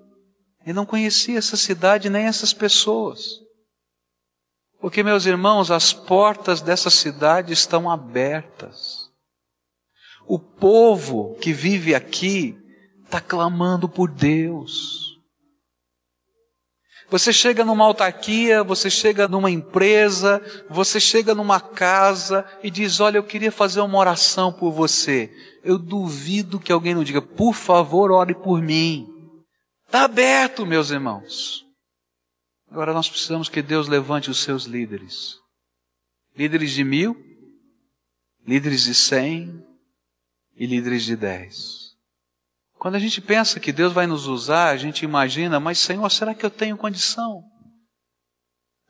e 0.65 0.73
não 0.73 0.83
conhecia 0.83 1.37
essa 1.37 1.55
cidade 1.55 2.09
nem 2.09 2.25
essas 2.25 2.53
pessoas. 2.53 3.39
Porque, 4.81 5.03
meus 5.03 5.27
irmãos, 5.27 5.69
as 5.69 5.93
portas 5.93 6.59
dessa 6.59 6.89
cidade 6.89 7.53
estão 7.53 7.87
abertas. 7.87 9.11
O 10.25 10.39
povo 10.39 11.35
que 11.35 11.53
vive 11.53 11.93
aqui 11.93 12.57
está 13.05 13.21
clamando 13.21 13.87
por 13.87 14.09
Deus. 14.09 15.06
Você 17.09 17.31
chega 17.31 17.63
numa 17.63 17.85
autarquia, 17.85 18.63
você 18.63 18.89
chega 18.89 19.29
numa 19.29 19.49
empresa, 19.49 20.41
você 20.69 20.99
chega 20.99 21.33
numa 21.33 21.59
casa 21.59 22.45
e 22.61 22.69
diz: 22.69 22.99
Olha, 22.99 23.17
eu 23.17 23.23
queria 23.23 23.51
fazer 23.51 23.79
uma 23.79 23.97
oração 23.97 24.51
por 24.51 24.71
você. 24.71 25.31
Eu 25.63 25.77
duvido 25.77 26.59
que 26.59 26.71
alguém 26.71 26.93
não 26.93 27.05
diga: 27.05 27.21
Por 27.21 27.53
favor, 27.53 28.11
ore 28.11 28.35
por 28.35 28.61
mim. 28.61 29.07
Está 29.85 30.03
aberto, 30.03 30.65
meus 30.65 30.91
irmãos. 30.91 31.65
Agora 32.69 32.93
nós 32.93 33.09
precisamos 33.09 33.47
que 33.47 33.61
Deus 33.61 33.87
levante 33.87 34.29
os 34.29 34.43
seus 34.43 34.65
líderes. 34.65 35.37
Líderes 36.35 36.71
de 36.71 36.83
mil, 36.83 37.15
líderes 38.45 38.83
de 38.83 38.93
cem 38.93 39.65
e 40.57 40.65
líderes 40.65 41.03
de 41.03 41.15
dez. 41.15 41.76
Quando 42.79 42.95
a 42.95 42.99
gente 42.99 43.19
pensa 43.19 43.59
que 43.59 43.71
Deus 43.71 43.91
vai 43.91 44.05
nos 44.05 44.27
usar, 44.27 44.69
a 44.69 44.77
gente 44.77 45.03
imagina, 45.03 45.59
mas 45.59 45.79
Senhor, 45.79 46.09
será 46.09 46.33
que 46.35 46.45
eu 46.45 46.49
tenho 46.49 46.77
condição? 46.77 47.43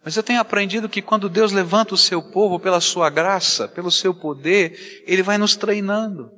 Mas 0.04 0.16
eu 0.16 0.24
tenho 0.24 0.40
aprendido 0.40 0.90
que 0.90 1.02
quando 1.02 1.30
Deus 1.30 1.52
levanta 1.52 1.94
o 1.94 1.98
seu 1.98 2.22
povo 2.22 2.60
pela 2.60 2.80
sua 2.80 3.10
graça, 3.10 3.68
pelo 3.68 3.92
seu 3.92 4.14
poder, 4.14 5.04
Ele 5.06 5.24
vai 5.24 5.38
nos 5.38 5.56
treinando. 5.56 6.30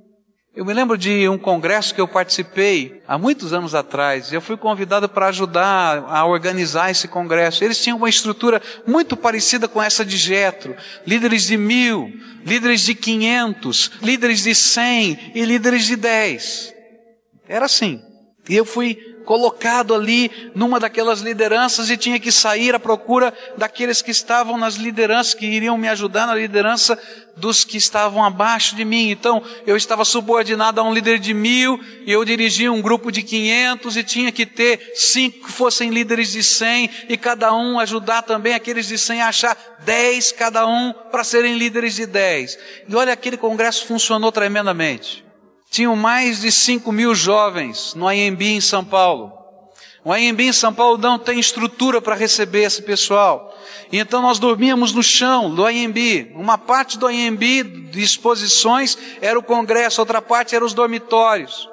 Eu 0.56 0.66
me 0.66 0.74
lembro 0.74 0.98
de 0.98 1.30
um 1.30 1.38
congresso 1.38 1.94
que 1.94 2.02
eu 2.02 2.08
participei 2.08 3.02
há 3.08 3.18
muitos 3.18 3.54
anos 3.54 3.76
atrás. 3.76 4.34
Eu 4.34 4.42
fui 4.42 4.58
convidado 4.58 5.08
para 5.08 5.28
ajudar 5.28 6.04
a 6.08 6.26
organizar 6.26 6.90
esse 6.90 7.08
congresso. 7.08 7.64
Eles 7.64 7.82
tinham 7.82 7.98
uma 7.98 8.10
estrutura 8.10 8.62
muito 8.86 9.16
parecida 9.16 9.68
com 9.68 9.82
essa 9.82 10.04
de 10.04 10.18
Jetro. 10.18 10.76
Líderes 11.06 11.44
de 11.44 11.56
mil, 11.56 12.12
líderes 12.44 12.82
de 12.82 12.96
quinhentos, 12.96 13.92
líderes 14.02 14.44
de 14.44 14.56
cem 14.56 15.32
e 15.36 15.46
líderes 15.46 15.86
de 15.86 15.96
dez. 15.96 16.74
Era 17.50 17.66
assim. 17.66 18.00
E 18.48 18.56
eu 18.56 18.64
fui 18.64 18.96
colocado 19.26 19.94
ali 19.94 20.32
numa 20.56 20.80
daquelas 20.80 21.22
lideranças 21.22 21.90
e 21.90 21.98
tinha 21.98 22.20
que 22.20 22.32
sair 22.32 22.74
à 22.74 22.80
procura 22.80 23.32
daqueles 23.58 24.02
que 24.02 24.10
estavam 24.10 24.58
nas 24.58 24.76
lideranças, 24.76 25.36
que 25.36 25.46
iriam 25.46 25.78
me 25.78 25.88
ajudar 25.88 26.26
na 26.26 26.34
liderança 26.34 26.98
dos 27.38 27.64
que 27.64 27.78
estavam 27.78 28.24
abaixo 28.24 28.76
de 28.76 28.84
mim. 28.84 29.12
Então, 29.12 29.44
eu 29.68 29.78
estava 29.78 30.04
subordinado 30.04 30.82
a 30.82 30.84
um 30.84 30.94
líder 30.94 31.20
de 31.20 31.34
mil 31.34 31.80
e 32.06 32.12
eu 32.12 32.26
dirigia 32.26 32.72
um 32.72 32.82
grupo 32.82 33.12
de 33.12 33.22
quinhentos 33.22 33.96
e 33.98 34.04
tinha 34.04 34.32
que 34.32 34.46
ter 34.48 34.94
cinco 34.96 35.46
que 35.46 35.52
fossem 35.52 35.92
líderes 35.92 36.32
de 36.32 36.44
cem 36.44 36.90
e 37.08 37.16
cada 37.16 37.54
um 37.54 37.80
ajudar 37.80 38.24
também 38.24 38.56
aqueles 38.56 38.88
de 38.88 38.98
cem 38.98 39.22
a 39.22 39.28
achar 39.28 39.56
dez 39.86 40.32
cada 40.32 40.66
um 40.68 40.92
para 41.12 41.24
serem 41.24 41.56
líderes 41.56 41.96
de 41.96 42.08
dez. 42.08 42.58
E 42.88 42.96
olha, 42.96 43.14
aquele 43.14 43.38
congresso 43.38 43.86
funcionou 43.86 44.32
tremendamente. 44.32 45.29
Tinham 45.69 45.95
mais 45.95 46.41
de 46.41 46.51
5 46.51 46.91
mil 46.91 47.13
jovens 47.13 47.93
no 47.93 48.08
AMB 48.08 48.41
em 48.41 48.62
São 48.62 48.84
Paulo. 48.84 49.39
O 50.03 50.12
AMB 50.12 50.41
em 50.41 50.53
São 50.53 50.73
Paulo 50.73 50.97
não 50.97 51.19
tem 51.19 51.39
estrutura 51.39 52.01
para 52.01 52.15
receber 52.15 52.63
esse 52.63 52.82
pessoal. 52.82 53.55
E 53.91 53.99
então 53.99 54.21
nós 54.21 54.39
dormíamos 54.39 54.93
no 54.93 55.03
chão 55.03 55.53
do 55.53 55.65
AMB. 55.65 56.32
Uma 56.34 56.58
parte 56.58 56.97
do 56.97 57.05
AMB 57.05 57.63
de 57.91 58.01
exposições 58.01 58.97
era 59.21 59.38
o 59.38 59.43
congresso, 59.43 60.01
outra 60.01 60.21
parte 60.21 60.55
era 60.55 60.65
os 60.65 60.73
dormitórios. 60.73 61.69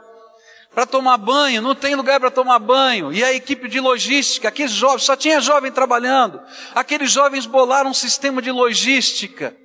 Para 0.75 0.85
tomar 0.85 1.17
banho, 1.17 1.63
não 1.63 1.75
tem 1.75 1.95
lugar 1.95 2.21
para 2.21 2.31
tomar 2.31 2.59
banho. 2.59 3.11
E 3.11 3.25
a 3.25 3.33
equipe 3.33 3.67
de 3.67 3.81
logística, 3.81 4.49
aqueles 4.49 4.73
jovens, 4.73 5.05
só 5.05 5.17
tinha 5.17 5.41
jovem 5.41 5.73
trabalhando. 5.73 6.39
Aqueles 6.75 7.11
jovens 7.11 7.47
bolaram 7.47 7.91
um 7.91 7.95
sistema 7.95 8.43
de 8.43 8.51
logística 8.51 9.57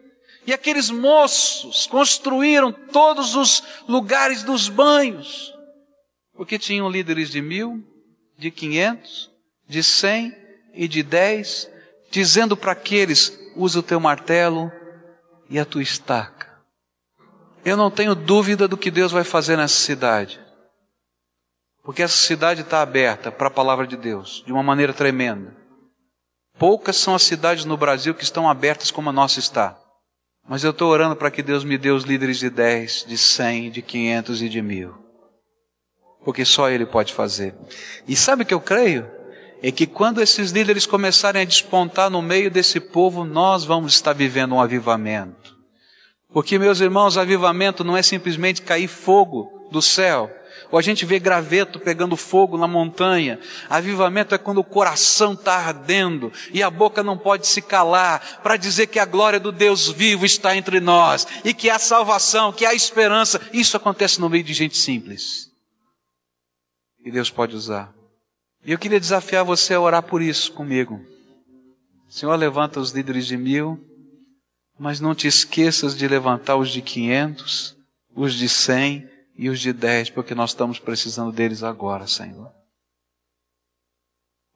E 0.45 0.53
aqueles 0.53 0.89
moços 0.89 1.85
construíram 1.85 2.71
todos 2.71 3.35
os 3.35 3.63
lugares 3.87 4.43
dos 4.43 4.69
banhos, 4.69 5.53
porque 6.33 6.57
tinham 6.57 6.89
líderes 6.89 7.29
de 7.29 7.41
mil, 7.41 7.83
de 8.37 8.49
quinhentos, 8.49 9.29
de 9.67 9.83
cem 9.83 10.35
e 10.73 10.87
de 10.87 11.03
dez, 11.03 11.69
dizendo 12.09 12.57
para 12.57 12.71
aqueles: 12.71 13.37
usa 13.55 13.79
o 13.79 13.83
teu 13.83 13.99
martelo 13.99 14.71
e 15.49 15.59
a 15.59 15.65
tua 15.65 15.83
estaca. 15.83 16.49
Eu 17.63 17.77
não 17.77 17.91
tenho 17.91 18.15
dúvida 18.15 18.67
do 18.67 18.77
que 18.77 18.89
Deus 18.89 19.11
vai 19.11 19.23
fazer 19.23 19.55
nessa 19.55 19.75
cidade, 19.75 20.41
porque 21.83 22.01
essa 22.01 22.17
cidade 22.17 22.61
está 22.61 22.81
aberta 22.81 23.31
para 23.31 23.47
a 23.47 23.51
palavra 23.51 23.85
de 23.85 23.95
Deus 23.95 24.43
de 24.45 24.51
uma 24.51 24.63
maneira 24.63 24.93
tremenda. 24.93 25.55
Poucas 26.57 26.95
são 26.95 27.13
as 27.13 27.23
cidades 27.23 27.65
no 27.65 27.77
Brasil 27.77 28.15
que 28.15 28.23
estão 28.23 28.49
abertas 28.49 28.89
como 28.89 29.09
a 29.09 29.13
nossa 29.13 29.39
está. 29.39 29.80
Mas 30.47 30.63
eu 30.63 30.71
estou 30.71 30.89
orando 30.89 31.15
para 31.15 31.31
que 31.31 31.41
Deus 31.43 31.63
me 31.63 31.77
dê 31.77 31.91
os 31.91 32.03
líderes 32.03 32.37
de 32.37 32.49
10, 32.49 33.05
de 33.07 33.17
100, 33.17 33.71
de 33.71 33.81
500 33.81 34.41
e 34.41 34.49
de 34.49 34.61
mil. 34.61 34.93
Porque 36.23 36.43
só 36.45 36.69
Ele 36.69 36.85
pode 36.85 37.13
fazer. 37.13 37.55
E 38.07 38.15
sabe 38.15 38.43
o 38.43 38.45
que 38.45 38.53
eu 38.53 38.61
creio? 38.61 39.09
É 39.63 39.71
que 39.71 39.85
quando 39.85 40.21
esses 40.21 40.51
líderes 40.51 40.85
começarem 40.85 41.41
a 41.41 41.45
despontar 41.45 42.09
no 42.09 42.21
meio 42.21 42.49
desse 42.49 42.79
povo, 42.79 43.23
nós 43.23 43.63
vamos 43.63 43.93
estar 43.93 44.13
vivendo 44.13 44.55
um 44.55 44.61
avivamento. 44.61 45.55
Porque, 46.33 46.57
meus 46.57 46.79
irmãos, 46.79 47.17
avivamento 47.17 47.83
não 47.83 47.95
é 47.95 48.01
simplesmente 48.01 48.61
cair 48.61 48.87
fogo 48.87 49.67
do 49.71 49.81
céu 49.81 50.31
ou 50.71 50.79
a 50.79 50.81
gente 50.81 51.05
vê 51.05 51.19
graveto 51.19 51.79
pegando 51.79 52.15
fogo 52.15 52.57
na 52.57 52.67
montanha. 52.67 53.39
Avivamento 53.69 54.33
é 54.33 54.37
quando 54.37 54.59
o 54.59 54.63
coração 54.63 55.33
está 55.33 55.55
ardendo 55.55 56.31
e 56.53 56.63
a 56.63 56.69
boca 56.69 57.03
não 57.03 57.17
pode 57.17 57.45
se 57.45 57.61
calar 57.61 58.39
para 58.41 58.55
dizer 58.55 58.87
que 58.87 58.97
a 58.97 59.05
glória 59.05 59.39
do 59.39 59.51
Deus 59.51 59.89
vivo 59.89 60.25
está 60.25 60.55
entre 60.55 60.79
nós 60.79 61.27
e 61.43 61.53
que 61.53 61.69
há 61.69 61.77
salvação, 61.77 62.53
que 62.53 62.65
há 62.65 62.73
esperança. 62.73 63.41
Isso 63.51 63.75
acontece 63.75 64.21
no 64.21 64.29
meio 64.29 64.43
de 64.43 64.53
gente 64.53 64.77
simples. 64.77 65.51
E 67.03 67.11
Deus 67.11 67.29
pode 67.29 67.55
usar. 67.55 67.93
E 68.63 68.71
eu 68.71 68.79
queria 68.79 68.99
desafiar 68.99 69.43
você 69.43 69.73
a 69.73 69.81
orar 69.81 70.03
por 70.03 70.21
isso 70.21 70.53
comigo. 70.53 71.01
Senhor, 72.07 72.35
levanta 72.35 72.79
os 72.79 72.91
líderes 72.91 73.25
de 73.25 73.35
mil, 73.35 73.79
mas 74.77 74.99
não 74.99 75.15
te 75.15 75.27
esqueças 75.27 75.97
de 75.97 76.07
levantar 76.07 76.57
os 76.57 76.69
de 76.69 76.81
quinhentos, 76.81 77.75
os 78.15 78.33
de 78.33 78.47
cem 78.47 79.10
e 79.35 79.49
os 79.49 79.59
de 79.59 79.73
dez, 79.73 80.09
porque 80.09 80.35
nós 80.35 80.51
estamos 80.51 80.79
precisando 80.79 81.31
deles 81.31 81.63
agora, 81.63 82.07
Senhor. 82.07 82.51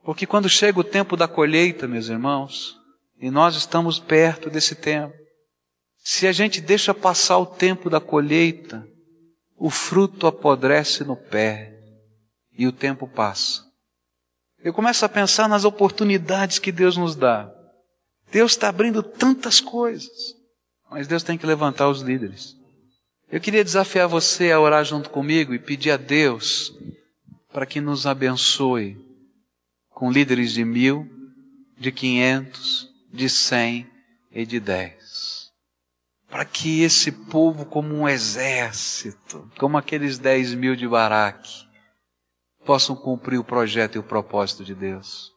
Porque 0.04 0.28
quando 0.28 0.48
chega 0.48 0.80
o 0.80 0.84
tempo 0.84 1.18
da 1.18 1.28
colheita, 1.28 1.88
meus 1.88 2.08
irmãos, 2.10 2.78
e 3.18 3.32
nós 3.32 3.56
estamos 3.56 4.00
perto 4.00 4.50
desse 4.50 4.76
tempo, 4.76 5.16
se 5.98 6.28
a 6.28 6.32
gente 6.32 6.62
deixa 6.62 6.94
passar 6.94 7.40
o 7.40 7.46
tempo 7.46 7.90
da 7.90 8.00
colheita, 8.00 8.88
o 9.58 9.70
fruto 9.70 10.28
apodrece 10.28 11.04
no 11.04 11.16
pé 11.16 11.74
e 12.52 12.68
o 12.68 12.72
tempo 12.72 13.08
passa. 13.08 13.66
Eu 14.60 14.74
começo 14.74 15.04
a 15.06 15.10
pensar 15.10 15.50
nas 15.50 15.66
oportunidades 15.66 16.60
que 16.60 16.72
Deus 16.72 16.98
nos 16.98 17.16
dá. 17.16 17.52
Deus 18.32 18.52
está 18.52 18.70
abrindo 18.70 19.02
tantas 19.02 19.60
coisas, 19.60 20.36
mas 20.90 21.08
Deus 21.08 21.24
tem 21.24 21.38
que 21.38 21.46
levantar 21.46 21.90
os 21.90 22.02
líderes. 22.02 22.55
Eu 23.36 23.42
queria 23.42 23.66
desafiar 23.66 24.08
você 24.08 24.50
a 24.50 24.62
orar 24.62 24.86
junto 24.86 25.10
comigo 25.10 25.54
e 25.54 25.60
pedir 25.60 25.92
a 25.92 25.98
Deus 25.98 26.74
para 27.52 27.66
que 27.66 27.82
nos 27.82 28.08
abençoe 28.08 28.98
com 29.90 30.10
líderes 30.10 30.54
de 30.54 30.64
mil, 30.64 31.06
de 31.78 31.92
quinhentos, 31.92 32.90
de 33.12 33.30
cem 33.30 33.92
e 34.32 34.46
de 34.46 34.58
dez. 34.58 35.52
Para 36.30 36.46
que 36.46 36.82
esse 36.82 37.12
povo, 37.12 37.66
como 37.66 37.94
um 37.94 38.08
exército, 38.08 39.52
como 39.60 39.78
aqueles 39.78 40.18
dez 40.18 40.54
mil 40.54 40.74
de 40.74 40.88
Baraque, 40.88 41.68
possam 42.64 42.96
cumprir 42.96 43.38
o 43.38 43.44
projeto 43.44 43.96
e 43.96 44.00
o 44.00 44.04
propósito 44.04 44.64
de 44.64 44.74
Deus. 44.74 45.34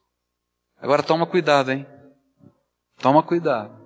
Agora 0.80 1.02
toma 1.02 1.26
cuidado, 1.26 1.72
hein? 1.72 1.84
Toma 2.98 3.24
cuidado. 3.24 3.76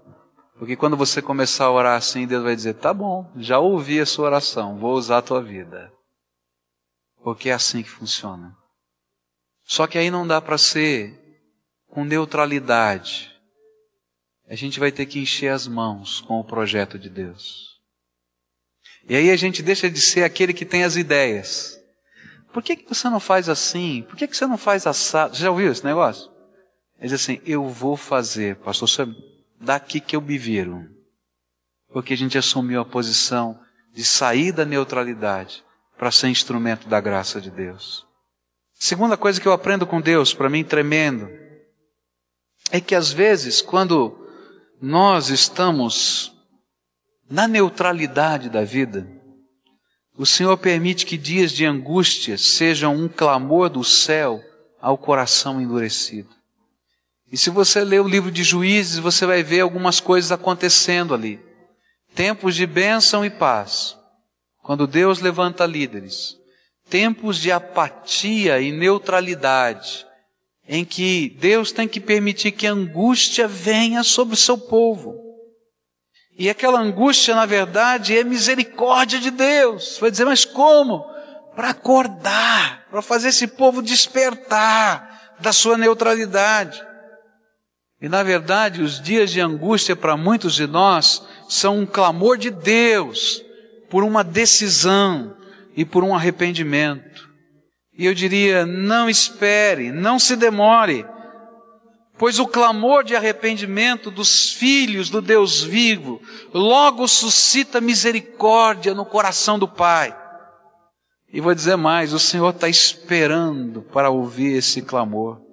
Porque 0.62 0.76
quando 0.76 0.96
você 0.96 1.20
começar 1.20 1.64
a 1.64 1.72
orar 1.72 1.96
assim, 1.98 2.24
Deus 2.24 2.44
vai 2.44 2.54
dizer: 2.54 2.74
tá 2.74 2.94
bom, 2.94 3.28
já 3.36 3.58
ouvi 3.58 3.98
a 3.98 4.06
sua 4.06 4.26
oração, 4.26 4.78
vou 4.78 4.94
usar 4.94 5.18
a 5.18 5.22
tua 5.22 5.42
vida. 5.42 5.92
Porque 7.20 7.48
é 7.48 7.52
assim 7.52 7.82
que 7.82 7.90
funciona. 7.90 8.56
Só 9.64 9.88
que 9.88 9.98
aí 9.98 10.08
não 10.08 10.24
dá 10.24 10.40
para 10.40 10.56
ser 10.56 11.20
com 11.88 12.04
neutralidade. 12.04 13.36
A 14.48 14.54
gente 14.54 14.78
vai 14.78 14.92
ter 14.92 15.06
que 15.06 15.18
encher 15.18 15.48
as 15.48 15.66
mãos 15.66 16.20
com 16.20 16.38
o 16.38 16.44
projeto 16.44 16.96
de 16.96 17.10
Deus. 17.10 17.80
E 19.08 19.16
aí 19.16 19.32
a 19.32 19.36
gente 19.36 19.64
deixa 19.64 19.90
de 19.90 20.00
ser 20.00 20.22
aquele 20.22 20.54
que 20.54 20.64
tem 20.64 20.84
as 20.84 20.94
ideias. 20.94 21.76
Por 22.52 22.62
que, 22.62 22.76
que 22.76 22.88
você 22.88 23.10
não 23.10 23.18
faz 23.18 23.48
assim? 23.48 24.02
Por 24.08 24.14
que, 24.14 24.28
que 24.28 24.36
você 24.36 24.46
não 24.46 24.56
faz 24.56 24.86
assado? 24.86 25.34
Você 25.34 25.42
já 25.42 25.50
ouviu 25.50 25.72
esse 25.72 25.84
negócio? 25.84 26.30
Ele 27.00 27.08
diz 27.08 27.20
assim: 27.20 27.40
Eu 27.44 27.68
vou 27.68 27.96
fazer, 27.96 28.54
pastor. 28.58 28.88
Você 28.88 29.31
daqui 29.62 30.00
que 30.00 30.16
eu 30.16 30.20
me 30.20 30.36
viro. 30.36 30.84
Porque 31.92 32.12
a 32.12 32.16
gente 32.16 32.36
assumiu 32.36 32.80
a 32.80 32.84
posição 32.84 33.58
de 33.92 34.04
sair 34.04 34.52
da 34.52 34.64
neutralidade 34.64 35.64
para 35.96 36.10
ser 36.10 36.28
instrumento 36.28 36.88
da 36.88 37.00
graça 37.00 37.40
de 37.40 37.50
Deus. 37.50 38.06
Segunda 38.74 39.16
coisa 39.16 39.40
que 39.40 39.46
eu 39.46 39.52
aprendo 39.52 39.86
com 39.86 40.00
Deus, 40.00 40.34
para 40.34 40.50
mim 40.50 40.64
tremendo, 40.64 41.28
é 42.70 42.80
que 42.80 42.94
às 42.94 43.12
vezes, 43.12 43.62
quando 43.62 44.18
nós 44.80 45.28
estamos 45.28 46.34
na 47.30 47.46
neutralidade 47.46 48.48
da 48.48 48.64
vida, 48.64 49.06
o 50.16 50.26
Senhor 50.26 50.56
permite 50.58 51.06
que 51.06 51.16
dias 51.16 51.52
de 51.52 51.64
angústia 51.64 52.36
sejam 52.36 52.96
um 52.96 53.08
clamor 53.08 53.70
do 53.70 53.84
céu 53.84 54.42
ao 54.80 54.98
coração 54.98 55.60
endurecido. 55.60 56.41
E 57.32 57.38
se 57.38 57.48
você 57.48 57.82
ler 57.82 58.02
o 58.02 58.08
livro 58.08 58.30
de 58.30 58.44
Juízes, 58.44 58.98
você 58.98 59.24
vai 59.24 59.42
ver 59.42 59.60
algumas 59.60 60.00
coisas 60.00 60.30
acontecendo 60.30 61.14
ali. 61.14 61.40
Tempos 62.14 62.54
de 62.54 62.66
bênção 62.66 63.24
e 63.24 63.30
paz, 63.30 63.96
quando 64.62 64.86
Deus 64.86 65.18
levanta 65.18 65.64
líderes. 65.64 66.36
Tempos 66.90 67.38
de 67.38 67.50
apatia 67.50 68.60
e 68.60 68.70
neutralidade, 68.70 70.06
em 70.68 70.84
que 70.84 71.34
Deus 71.40 71.72
tem 71.72 71.88
que 71.88 72.00
permitir 72.00 72.52
que 72.52 72.66
angústia 72.66 73.48
venha 73.48 74.02
sobre 74.02 74.34
o 74.34 74.36
seu 74.36 74.58
povo. 74.58 75.16
E 76.36 76.50
aquela 76.50 76.80
angústia, 76.80 77.34
na 77.34 77.46
verdade, 77.46 78.14
é 78.14 78.22
misericórdia 78.22 79.18
de 79.18 79.30
Deus. 79.30 79.96
Vai 79.98 80.10
dizer, 80.10 80.26
mas 80.26 80.44
como? 80.44 81.02
Para 81.56 81.70
acordar, 81.70 82.86
para 82.90 83.00
fazer 83.00 83.28
esse 83.28 83.46
povo 83.46 83.80
despertar 83.80 85.36
da 85.40 85.50
sua 85.50 85.78
neutralidade. 85.78 86.91
E 88.02 88.08
na 88.08 88.24
verdade, 88.24 88.82
os 88.82 89.00
dias 89.00 89.30
de 89.30 89.40
angústia 89.40 89.94
para 89.94 90.16
muitos 90.16 90.54
de 90.54 90.66
nós 90.66 91.22
são 91.48 91.78
um 91.78 91.86
clamor 91.86 92.36
de 92.36 92.50
Deus 92.50 93.40
por 93.88 94.02
uma 94.02 94.24
decisão 94.24 95.36
e 95.76 95.84
por 95.84 96.02
um 96.02 96.12
arrependimento. 96.12 97.30
E 97.96 98.04
eu 98.04 98.12
diria: 98.12 98.66
não 98.66 99.08
espere, 99.08 99.92
não 99.92 100.18
se 100.18 100.34
demore, 100.34 101.06
pois 102.18 102.40
o 102.40 102.46
clamor 102.48 103.04
de 103.04 103.14
arrependimento 103.14 104.10
dos 104.10 104.52
filhos 104.52 105.08
do 105.08 105.22
Deus 105.22 105.62
vivo 105.62 106.20
logo 106.52 107.06
suscita 107.06 107.80
misericórdia 107.80 108.94
no 108.94 109.06
coração 109.06 109.60
do 109.60 109.68
Pai. 109.68 110.12
E 111.32 111.40
vou 111.40 111.54
dizer 111.54 111.76
mais: 111.76 112.12
o 112.12 112.18
Senhor 112.18 112.50
está 112.50 112.68
esperando 112.68 113.80
para 113.80 114.10
ouvir 114.10 114.56
esse 114.56 114.82
clamor. 114.82 115.51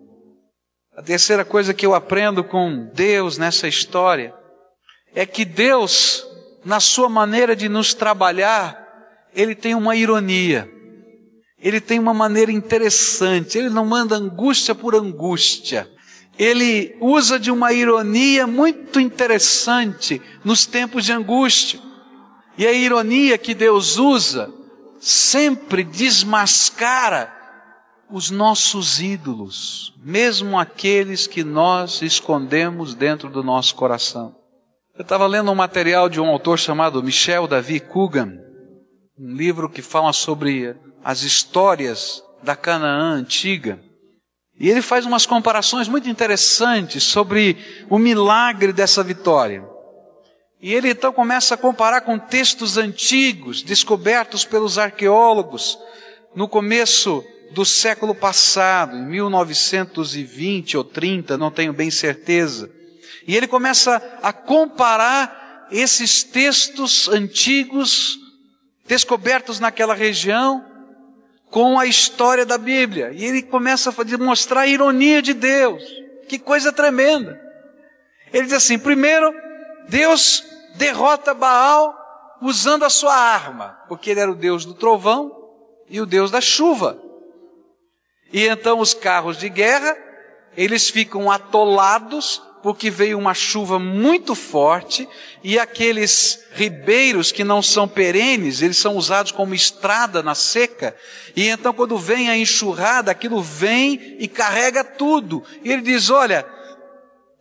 A 1.00 1.02
terceira 1.02 1.46
coisa 1.46 1.74
que 1.74 1.86
eu 1.86 1.96
aprendo 1.96 2.44
com 2.44 2.92
Deus 2.94 3.38
nessa 3.38 3.70
história 3.70 4.34
é 5.16 5.26
que 5.26 5.46
Deus, 5.46 6.28
na 6.66 6.82
sua 6.82 7.08
maneira 7.08 7.56
de 7.56 7.70
nos 7.70 7.94
trabalhar, 7.94 8.86
ele 9.34 9.56
tem 9.56 9.74
uma 9.74 9.96
ironia. 9.96 10.70
Ele 11.58 11.80
tem 11.80 12.00
uma 12.00 12.14
maneira 12.14 12.52
interessante. 12.52 13.58
Ele 13.58 13.70
não 13.70 13.86
manda 13.86 14.18
angústia 14.18 14.76
por 14.76 14.94
angústia. 14.94 15.90
Ele 16.38 16.94
usa 17.00 17.40
de 17.40 17.50
uma 17.50 17.72
ironia 17.72 18.46
muito 18.46 19.00
interessante 19.00 20.22
nos 20.44 20.66
tempos 20.66 21.06
de 21.06 21.14
angústia. 21.14 21.80
E 22.58 22.68
a 22.68 22.74
ironia 22.74 23.38
que 23.38 23.54
Deus 23.54 23.96
usa 23.96 24.54
sempre 25.00 25.82
desmascara 25.82 27.39
os 28.12 28.32
nossos 28.32 29.00
ídolos, 29.00 29.94
mesmo 30.04 30.58
aqueles 30.58 31.28
que 31.28 31.44
nós 31.44 32.02
escondemos 32.02 32.96
dentro 32.96 33.30
do 33.30 33.44
nosso 33.44 33.76
coração. 33.76 34.36
Eu 34.96 35.04
estava 35.04 35.28
lendo 35.28 35.52
um 35.52 35.56
material 35.56 36.10
de 36.10 36.20
um 36.20 36.28
autor 36.28 36.58
chamado 36.58 37.04
Michel 37.04 37.48
David 37.48 37.86
Coogan, 37.86 38.34
um 39.18 39.34
livro 39.34 39.70
que 39.70 39.82
fala 39.82 40.12
sobre 40.12 40.76
as 41.04 41.22
histórias 41.22 42.24
da 42.42 42.56
Canaã 42.56 43.14
antiga. 43.14 43.80
E 44.60 44.70
ele 44.70 44.82
faz 44.82 45.06
umas 45.06 45.26
comparações 45.26 45.88
muito 45.88 46.10
interessantes 46.10 47.04
sobre 47.04 47.58
o 47.90 47.98
milagre 47.98 48.74
dessa 48.74 49.04
vitória. 49.04 49.64
E 50.62 50.74
ele 50.74 50.90
então 50.90 51.14
começa 51.14 51.54
a 51.54 51.58
comparar 51.58 52.02
com 52.02 52.20
textos 52.20 52.78
antigos, 52.78 53.62
descobertos 53.62 54.44
pelos 54.44 54.78
arqueólogos 54.78 55.78
no 56.36 56.48
começo 56.48 57.24
do 57.52 57.66
século 57.66 58.14
passado, 58.14 58.96
em 58.96 59.06
1920 59.06 60.78
ou 60.78 60.84
30, 60.84 61.38
não 61.38 61.52
tenho 61.52 61.74
bem 61.74 61.90
certeza. 61.90 62.72
E 63.28 63.36
ele 63.36 63.48
começa 63.48 64.02
a 64.22 64.32
comparar 64.32 65.68
esses 65.72 66.24
textos 66.24 67.08
antigos, 67.08 68.18
descobertos 68.88 69.60
naquela 69.60 69.94
região, 69.94 70.66
com 71.50 71.80
a 71.80 71.86
história 71.86 72.46
da 72.46 72.58
Bíblia. 72.58 73.12
E 73.14 73.24
ele 73.24 73.42
começa 73.42 73.94
a 73.96 74.04
demonstrar 74.04 74.64
a 74.64 74.68
ironia 74.68 75.22
de 75.22 75.34
Deus. 75.34 75.84
Que 76.28 76.38
coisa 76.38 76.72
tremenda. 76.72 77.40
Ele 78.32 78.46
diz 78.46 78.54
assim: 78.54 78.78
primeiro, 78.78 79.34
Deus 79.88 80.44
derrota 80.76 81.34
Baal 81.34 81.96
usando 82.42 82.84
a 82.84 82.90
sua 82.90 83.14
arma, 83.14 83.78
porque 83.88 84.12
ele 84.12 84.20
era 84.20 84.32
o 84.32 84.36
Deus 84.36 84.66
do 84.66 84.74
trovão 84.74 85.32
e 85.90 86.00
o 86.00 86.06
Deus 86.06 86.32
da 86.32 86.40
chuva. 86.40 87.09
E 88.32 88.48
então 88.48 88.80
os 88.80 88.94
carros 88.94 89.38
de 89.38 89.50
guerra, 89.50 89.98
eles 90.56 90.90
ficam 90.90 91.32
atolados 91.32 92.42
porque 92.62 92.90
veio 92.90 93.18
uma 93.18 93.34
chuva 93.34 93.80
muito 93.80 94.36
forte 94.36 95.08
e 95.44 95.58
aqueles 95.58 96.44
ribeiros 96.52 97.32
que 97.32 97.44
não 97.44 97.62
são 97.62 97.88
perenes, 97.88 98.62
eles 98.62 98.78
são 98.78 98.98
usados 98.98 99.32
como 99.32 99.56
estrada 99.56 100.22
na 100.22 100.36
seca. 100.36 100.96
E 101.36 101.48
então 101.48 101.74
quando 101.74 101.98
vem 101.98 102.30
a 102.30 102.38
enxurrada, 102.38 103.12
aquilo 103.12 103.42
vem 103.42 104.18
e 104.20 104.28
carrega 104.28 104.84
tudo. 104.84 105.44
E 105.64 105.72
ele 105.72 105.82
diz: 105.82 106.10
"Olha, 106.10 106.46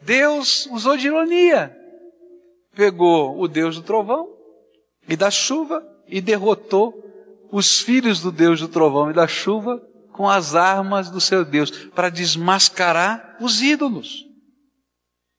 Deus 0.00 0.66
usou 0.66 0.96
de 0.96 1.08
ironia. 1.08 1.76
Pegou 2.74 3.40
o 3.40 3.48
Deus 3.48 3.76
do 3.76 3.82
trovão 3.82 4.28
e 5.08 5.16
da 5.16 5.30
chuva 5.30 5.84
e 6.06 6.20
derrotou 6.20 6.94
os 7.50 7.80
filhos 7.80 8.20
do 8.20 8.30
Deus 8.30 8.60
do 8.60 8.68
trovão 8.68 9.10
e 9.10 9.14
da 9.14 9.26
chuva 9.26 9.82
com 10.18 10.28
as 10.28 10.56
armas 10.56 11.10
do 11.10 11.20
seu 11.20 11.44
Deus 11.44 11.70
para 11.70 12.08
desmascarar 12.08 13.36
os 13.40 13.62
ídolos. 13.62 14.24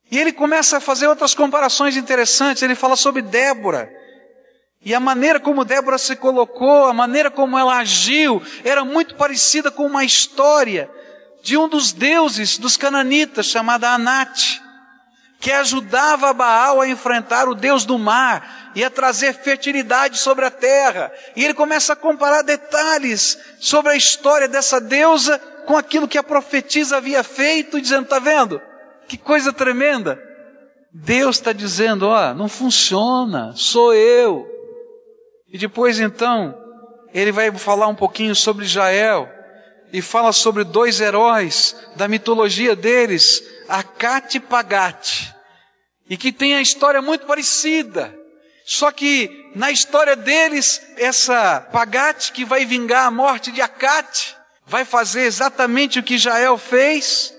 E 0.10 0.18
ele 0.18 0.32
começa 0.32 0.78
a 0.78 0.80
fazer 0.80 1.06
outras 1.06 1.36
comparações 1.36 1.98
interessantes. 1.98 2.64
Ele 2.64 2.76
fala 2.76 2.96
sobre 2.96 3.22
Débora. 3.22 3.92
E 4.82 4.96
a 4.96 5.00
maneira 5.02 5.38
como 5.38 5.66
Débora 5.66 5.98
se 5.98 6.16
colocou, 6.16 6.86
a 6.86 6.94
maneira 6.94 7.30
como 7.30 7.58
ela 7.58 7.76
agiu, 7.78 8.42
era 8.64 8.86
muito 8.86 9.16
parecida 9.16 9.70
com 9.70 9.86
uma 9.86 10.06
história 10.06 10.90
de 11.44 11.58
um 11.58 11.68
dos 11.68 11.92
deuses 11.92 12.58
dos 12.58 12.78
cananitas, 12.78 13.48
chamada 13.48 13.90
Anate, 13.90 14.62
que 15.40 15.52
ajudava 15.52 16.34
Baal 16.34 16.82
a 16.82 16.88
enfrentar 16.88 17.48
o 17.48 17.56
deus 17.56 17.86
do 17.86 17.98
mar 17.98 18.72
e 18.76 18.84
a 18.84 18.90
trazer 18.90 19.34
fertilidade 19.34 20.18
sobre 20.18 20.46
a 20.46 20.52
terra. 20.52 21.12
E 21.36 21.44
ele 21.44 21.54
começa 21.54 21.94
a 21.94 21.96
comparar 21.96 22.42
detalhes 22.42 23.38
sobre 23.60 23.94
a 23.94 23.96
história 23.96 24.48
dessa 24.48 24.82
deusa 24.82 25.40
com 25.66 25.78
aquilo 25.78 26.08
que 26.08 26.18
a 26.18 26.24
profetisa 26.24 26.98
havia 26.98 27.24
feito, 27.24 27.80
dizendo: 27.80 28.04
está 28.04 28.20
vendo? 28.20 28.62
Que 29.08 29.18
coisa 29.18 29.54
tremenda! 29.54 30.22
Deus 30.92 31.38
está 31.38 31.54
dizendo: 31.54 32.08
ó, 32.08 32.34
não 32.34 32.50
funciona, 32.50 33.54
sou 33.56 33.94
eu. 33.94 34.46
E 35.48 35.58
depois 35.58 36.00
então, 36.00 36.56
ele 37.14 37.32
vai 37.32 37.52
falar 37.52 37.88
um 37.88 37.96
pouquinho 37.96 38.36
sobre 38.36 38.66
Israel 38.66 39.30
e 39.92 40.02
fala 40.02 40.32
sobre 40.32 40.64
dois 40.64 41.02
heróis 41.02 41.76
da 41.96 42.08
mitologia 42.08 42.76
deles, 42.76 43.44
Acate 43.68 44.38
e 44.38 44.40
Pagate, 44.40 45.29
e 46.10 46.18
que 46.18 46.32
tem 46.32 46.56
a 46.56 46.62
história 46.62 47.02
muito 47.02 47.26
parecida. 47.26 48.18
Só 48.66 48.92
que 48.92 49.52
na 49.56 49.72
história 49.72 50.16
deles, 50.16 50.82
essa 50.98 51.62
Pagate 51.72 52.32
que 52.32 52.44
vai 52.44 52.66
vingar 52.66 53.08
a 53.08 53.12
morte 53.12 53.52
de 53.52 53.62
Acate, 53.62 54.36
vai 54.66 54.86
fazer 54.86 55.24
exatamente 55.24 56.00
o 56.00 56.04
que 56.04 56.16
Israel 56.16 56.58
fez, 56.58 57.34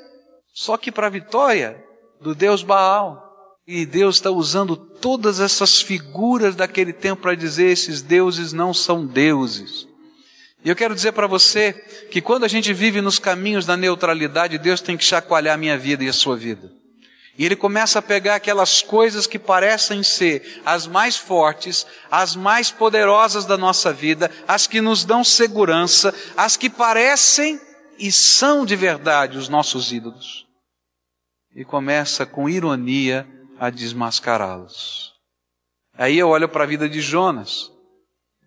só 0.52 0.76
que 0.76 0.90
para 0.90 1.06
a 1.06 1.10
vitória 1.10 1.82
do 2.20 2.34
Deus 2.34 2.62
Baal. 2.62 3.28
E 3.66 3.86
Deus 3.86 4.16
está 4.16 4.30
usando 4.30 4.74
todas 4.74 5.38
essas 5.38 5.80
figuras 5.80 6.56
daquele 6.56 6.92
tempo 6.92 7.22
para 7.22 7.36
dizer: 7.36 7.70
esses 7.70 8.02
deuses 8.02 8.52
não 8.52 8.74
são 8.74 9.06
deuses. 9.06 9.86
E 10.64 10.68
eu 10.68 10.74
quero 10.74 10.94
dizer 10.94 11.12
para 11.12 11.28
você 11.28 11.72
que 12.10 12.20
quando 12.20 12.44
a 12.44 12.48
gente 12.48 12.72
vive 12.72 13.00
nos 13.00 13.20
caminhos 13.20 13.64
da 13.64 13.76
neutralidade, 13.76 14.58
Deus 14.58 14.80
tem 14.80 14.96
que 14.96 15.04
chacoalhar 15.04 15.54
a 15.54 15.58
minha 15.58 15.78
vida 15.78 16.02
e 16.02 16.08
a 16.08 16.12
sua 16.12 16.36
vida. 16.36 16.79
E 17.40 17.44
ele 17.46 17.56
começa 17.56 18.00
a 18.00 18.02
pegar 18.02 18.34
aquelas 18.34 18.82
coisas 18.82 19.26
que 19.26 19.38
parecem 19.38 20.02
ser 20.02 20.60
as 20.62 20.86
mais 20.86 21.16
fortes, 21.16 21.86
as 22.10 22.36
mais 22.36 22.70
poderosas 22.70 23.46
da 23.46 23.56
nossa 23.56 23.94
vida, 23.94 24.30
as 24.46 24.66
que 24.66 24.82
nos 24.82 25.06
dão 25.06 25.24
segurança, 25.24 26.14
as 26.36 26.58
que 26.58 26.68
parecem 26.68 27.58
e 27.98 28.12
são 28.12 28.66
de 28.66 28.76
verdade 28.76 29.38
os 29.38 29.48
nossos 29.48 29.90
ídolos. 29.90 30.46
E 31.56 31.64
começa 31.64 32.26
com 32.26 32.46
ironia 32.46 33.26
a 33.58 33.70
desmascará-los. 33.70 35.14
Aí 35.96 36.18
eu 36.18 36.28
olho 36.28 36.46
para 36.46 36.64
a 36.64 36.66
vida 36.66 36.90
de 36.90 37.00
Jonas 37.00 37.72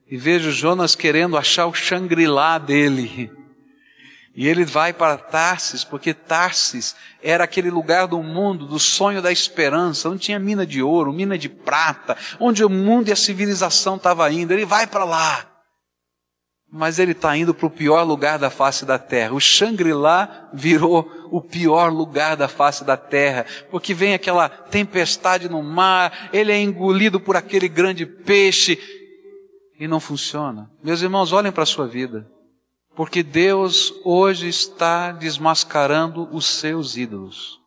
e 0.05 0.17
vejo 0.17 0.51
Jonas 0.51 0.95
querendo 0.95 1.35
achar 1.35 1.65
o 1.65 1.73
Shangri-La 1.73 2.59
dele. 2.59 3.31
E 4.35 4.47
ele 4.47 4.65
vai 4.65 4.91
para 4.91 5.17
Tarsis, 5.17 5.83
porque 5.83 6.13
Tarsis 6.13 6.95
era 7.21 7.43
aquele 7.43 7.69
lugar 7.69 8.07
do 8.07 8.21
mundo, 8.23 8.65
do 8.65 8.79
sonho 8.79 9.21
da 9.21 9.31
esperança, 9.31 10.09
onde 10.09 10.23
tinha 10.23 10.39
mina 10.39 10.65
de 10.65 10.81
ouro, 10.81 11.13
mina 11.13 11.37
de 11.37 11.47
prata, 11.47 12.17
onde 12.39 12.63
o 12.65 12.69
mundo 12.69 13.09
e 13.09 13.11
a 13.11 13.15
civilização 13.15 13.95
estavam 13.95 14.29
indo. 14.31 14.51
Ele 14.51 14.65
vai 14.65 14.87
para 14.87 15.03
lá. 15.03 15.45
Mas 16.71 16.97
ele 16.97 17.11
está 17.11 17.37
indo 17.37 17.53
para 17.53 17.67
o 17.67 17.69
pior 17.69 18.01
lugar 18.01 18.39
da 18.39 18.49
face 18.49 18.83
da 18.83 18.97
terra. 18.97 19.35
O 19.35 19.39
Shangri-La 19.39 20.49
virou 20.51 21.07
o 21.29 21.39
pior 21.39 21.93
lugar 21.93 22.35
da 22.35 22.47
face 22.47 22.83
da 22.83 22.97
terra, 22.97 23.45
porque 23.69 23.93
vem 23.93 24.15
aquela 24.15 24.49
tempestade 24.49 25.47
no 25.47 25.61
mar, 25.61 26.29
ele 26.33 26.51
é 26.51 26.59
engolido 26.59 27.19
por 27.19 27.37
aquele 27.37 27.69
grande 27.69 28.07
peixe, 28.07 28.79
e 29.79 29.87
não 29.87 29.99
funciona. 29.99 30.71
Meus 30.83 31.01
irmãos, 31.01 31.31
olhem 31.31 31.51
para 31.51 31.63
a 31.63 31.67
sua 31.67 31.87
vida. 31.87 32.27
Porque 32.95 33.23
Deus 33.23 33.93
hoje 34.03 34.47
está 34.47 35.11
desmascarando 35.11 36.29
os 36.31 36.45
seus 36.45 36.95
ídolos. 36.95 37.59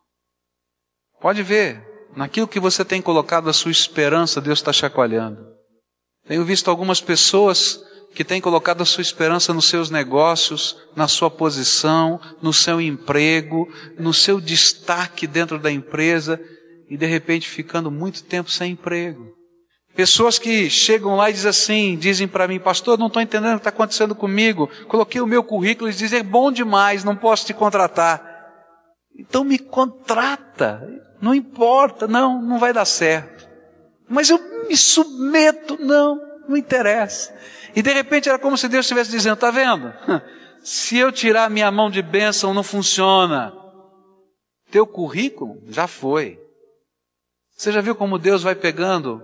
Pode 1.19 1.43
ver, 1.43 1.83
naquilo 2.15 2.47
que 2.47 2.59
você 2.59 2.85
tem 2.85 3.01
colocado 3.01 3.49
a 3.49 3.53
sua 3.53 3.71
esperança, 3.71 4.39
Deus 4.39 4.59
está 4.59 4.71
chacoalhando. 4.71 5.45
Tenho 6.27 6.45
visto 6.45 6.69
algumas 6.69 7.01
pessoas 7.01 7.83
que 8.13 8.23
têm 8.23 8.41
colocado 8.41 8.81
a 8.81 8.85
sua 8.85 9.01
esperança 9.01 9.53
nos 9.53 9.65
seus 9.65 9.89
negócios, 9.89 10.75
na 10.95 11.07
sua 11.07 11.29
posição, 11.29 12.19
no 12.41 12.51
seu 12.51 12.81
emprego, 12.81 13.67
no 13.97 14.13
seu 14.13 14.41
destaque 14.41 15.27
dentro 15.27 15.59
da 15.59 15.71
empresa 15.71 16.41
e 16.89 16.97
de 16.97 17.05
repente 17.05 17.47
ficando 17.47 17.91
muito 17.91 18.23
tempo 18.23 18.49
sem 18.49 18.71
emprego. 18.71 19.36
Pessoas 19.97 20.37
que 20.37 20.69
chegam 20.69 21.15
lá 21.15 21.27
e 21.27 21.33
dizem 21.33 21.49
assim, 21.49 21.97
dizem 21.97 22.27
para 22.27 22.47
mim, 22.47 22.59
pastor, 22.59 22.99
não 22.99 23.07
estou 23.07 23.19
entendendo 23.19 23.53
o 23.53 23.55
que 23.55 23.61
está 23.61 23.71
acontecendo 23.71 24.13
comigo. 24.13 24.69
Coloquei 24.87 25.19
o 25.19 25.25
meu 25.25 25.43
currículo 25.43 25.89
e 25.89 25.93
dizem, 25.93 26.19
é 26.19 26.23
bom 26.23 26.51
demais, 26.51 27.03
não 27.03 27.15
posso 27.15 27.47
te 27.47 27.53
contratar. 27.55 28.23
Então 29.17 29.43
me 29.43 29.57
contrata, 29.57 30.87
não 31.19 31.33
importa, 31.33 32.07
não, 32.07 32.39
não 32.39 32.59
vai 32.59 32.71
dar 32.71 32.85
certo. 32.85 33.49
Mas 34.07 34.29
eu 34.29 34.39
me 34.67 34.77
submeto, 34.77 35.79
não, 35.83 36.21
não 36.47 36.55
interessa. 36.55 37.35
E 37.75 37.81
de 37.81 37.91
repente 37.91 38.29
era 38.29 38.37
como 38.37 38.55
se 38.55 38.67
Deus 38.67 38.85
estivesse 38.85 39.09
dizendo, 39.09 39.33
está 39.33 39.49
vendo? 39.49 39.91
Se 40.61 40.97
eu 40.97 41.11
tirar 41.11 41.49
minha 41.49 41.71
mão 41.71 41.89
de 41.89 42.01
bênção, 42.03 42.53
não 42.53 42.61
funciona. 42.61 43.51
Teu 44.69 44.85
currículo 44.85 45.59
já 45.69 45.87
foi. 45.87 46.39
Você 47.55 47.71
já 47.71 47.79
viu 47.79 47.95
como 47.95 48.19
Deus 48.19 48.43
vai 48.43 48.53
pegando 48.53 49.23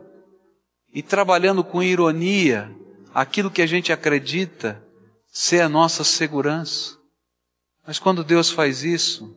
e 0.94 1.02
trabalhando 1.02 1.64
com 1.64 1.82
ironia 1.82 2.74
aquilo 3.14 3.52
que 3.52 3.62
a 3.62 3.68
gente 3.68 3.92
acredita 3.92 4.82
ser 5.28 5.62
a 5.62 5.70
nossa 5.70 6.04
segurança. 6.04 6.98
Mas 7.86 7.98
quando 7.98 8.24
Deus 8.24 8.52
faz 8.52 8.84
isso, 8.84 9.36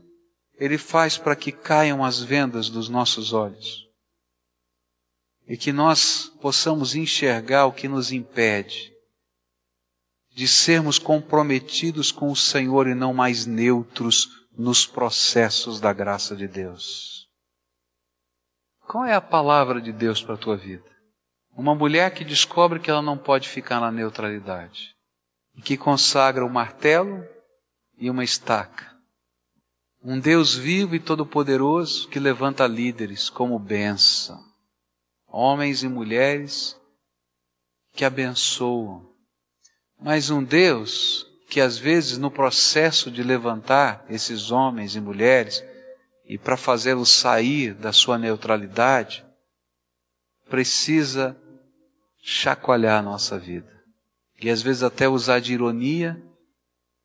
Ele 0.58 0.76
faz 0.76 1.16
para 1.16 1.34
que 1.34 1.50
caiam 1.50 2.04
as 2.04 2.20
vendas 2.20 2.68
dos 2.68 2.88
nossos 2.88 3.32
olhos 3.32 3.86
e 5.48 5.56
que 5.56 5.72
nós 5.72 6.32
possamos 6.40 6.94
enxergar 6.94 7.66
o 7.66 7.72
que 7.72 7.88
nos 7.88 8.12
impede 8.12 8.92
de 10.34 10.46
sermos 10.46 10.98
comprometidos 10.98 12.12
com 12.12 12.30
o 12.30 12.36
Senhor 12.36 12.86
e 12.86 12.94
não 12.94 13.14
mais 13.14 13.46
neutros 13.46 14.28
nos 14.52 14.86
processos 14.86 15.80
da 15.80 15.92
graça 15.92 16.36
de 16.36 16.46
Deus. 16.46 17.26
Qual 18.86 19.04
é 19.04 19.14
a 19.14 19.20
palavra 19.20 19.80
de 19.80 19.92
Deus 19.92 20.22
para 20.22 20.34
a 20.34 20.38
tua 20.38 20.56
vida? 20.56 20.95
Uma 21.56 21.74
mulher 21.74 22.12
que 22.12 22.22
descobre 22.22 22.78
que 22.78 22.90
ela 22.90 23.00
não 23.00 23.16
pode 23.16 23.48
ficar 23.48 23.80
na 23.80 23.90
neutralidade 23.90 24.94
e 25.56 25.62
que 25.62 25.74
consagra 25.74 26.44
o 26.44 26.48
um 26.48 26.52
martelo 26.52 27.26
e 27.96 28.10
uma 28.10 28.22
estaca. 28.22 28.94
Um 30.04 30.20
Deus 30.20 30.54
vivo 30.54 30.94
e 30.94 31.00
todo-poderoso 31.00 32.08
que 32.08 32.20
levanta 32.20 32.66
líderes 32.66 33.30
como 33.30 33.58
bênção. 33.58 34.44
homens 35.26 35.82
e 35.82 35.88
mulheres 35.88 36.78
que 37.94 38.04
abençoam, 38.04 39.10
mas 39.98 40.28
um 40.28 40.44
Deus 40.44 41.26
que 41.48 41.60
às 41.60 41.78
vezes 41.78 42.18
no 42.18 42.30
processo 42.30 43.10
de 43.10 43.22
levantar 43.22 44.04
esses 44.10 44.50
homens 44.50 44.94
e 44.94 45.00
mulheres 45.00 45.64
e 46.26 46.36
para 46.36 46.56
fazê-los 46.56 47.08
sair 47.08 47.72
da 47.72 47.92
sua 47.92 48.18
neutralidade, 48.18 49.24
precisa 50.50 51.36
chacoalhar 52.28 52.98
a 52.98 53.02
nossa 53.02 53.38
vida. 53.38 53.72
E 54.42 54.50
às 54.50 54.60
vezes 54.60 54.82
até 54.82 55.08
usar 55.08 55.38
de 55.38 55.54
ironia 55.54 56.20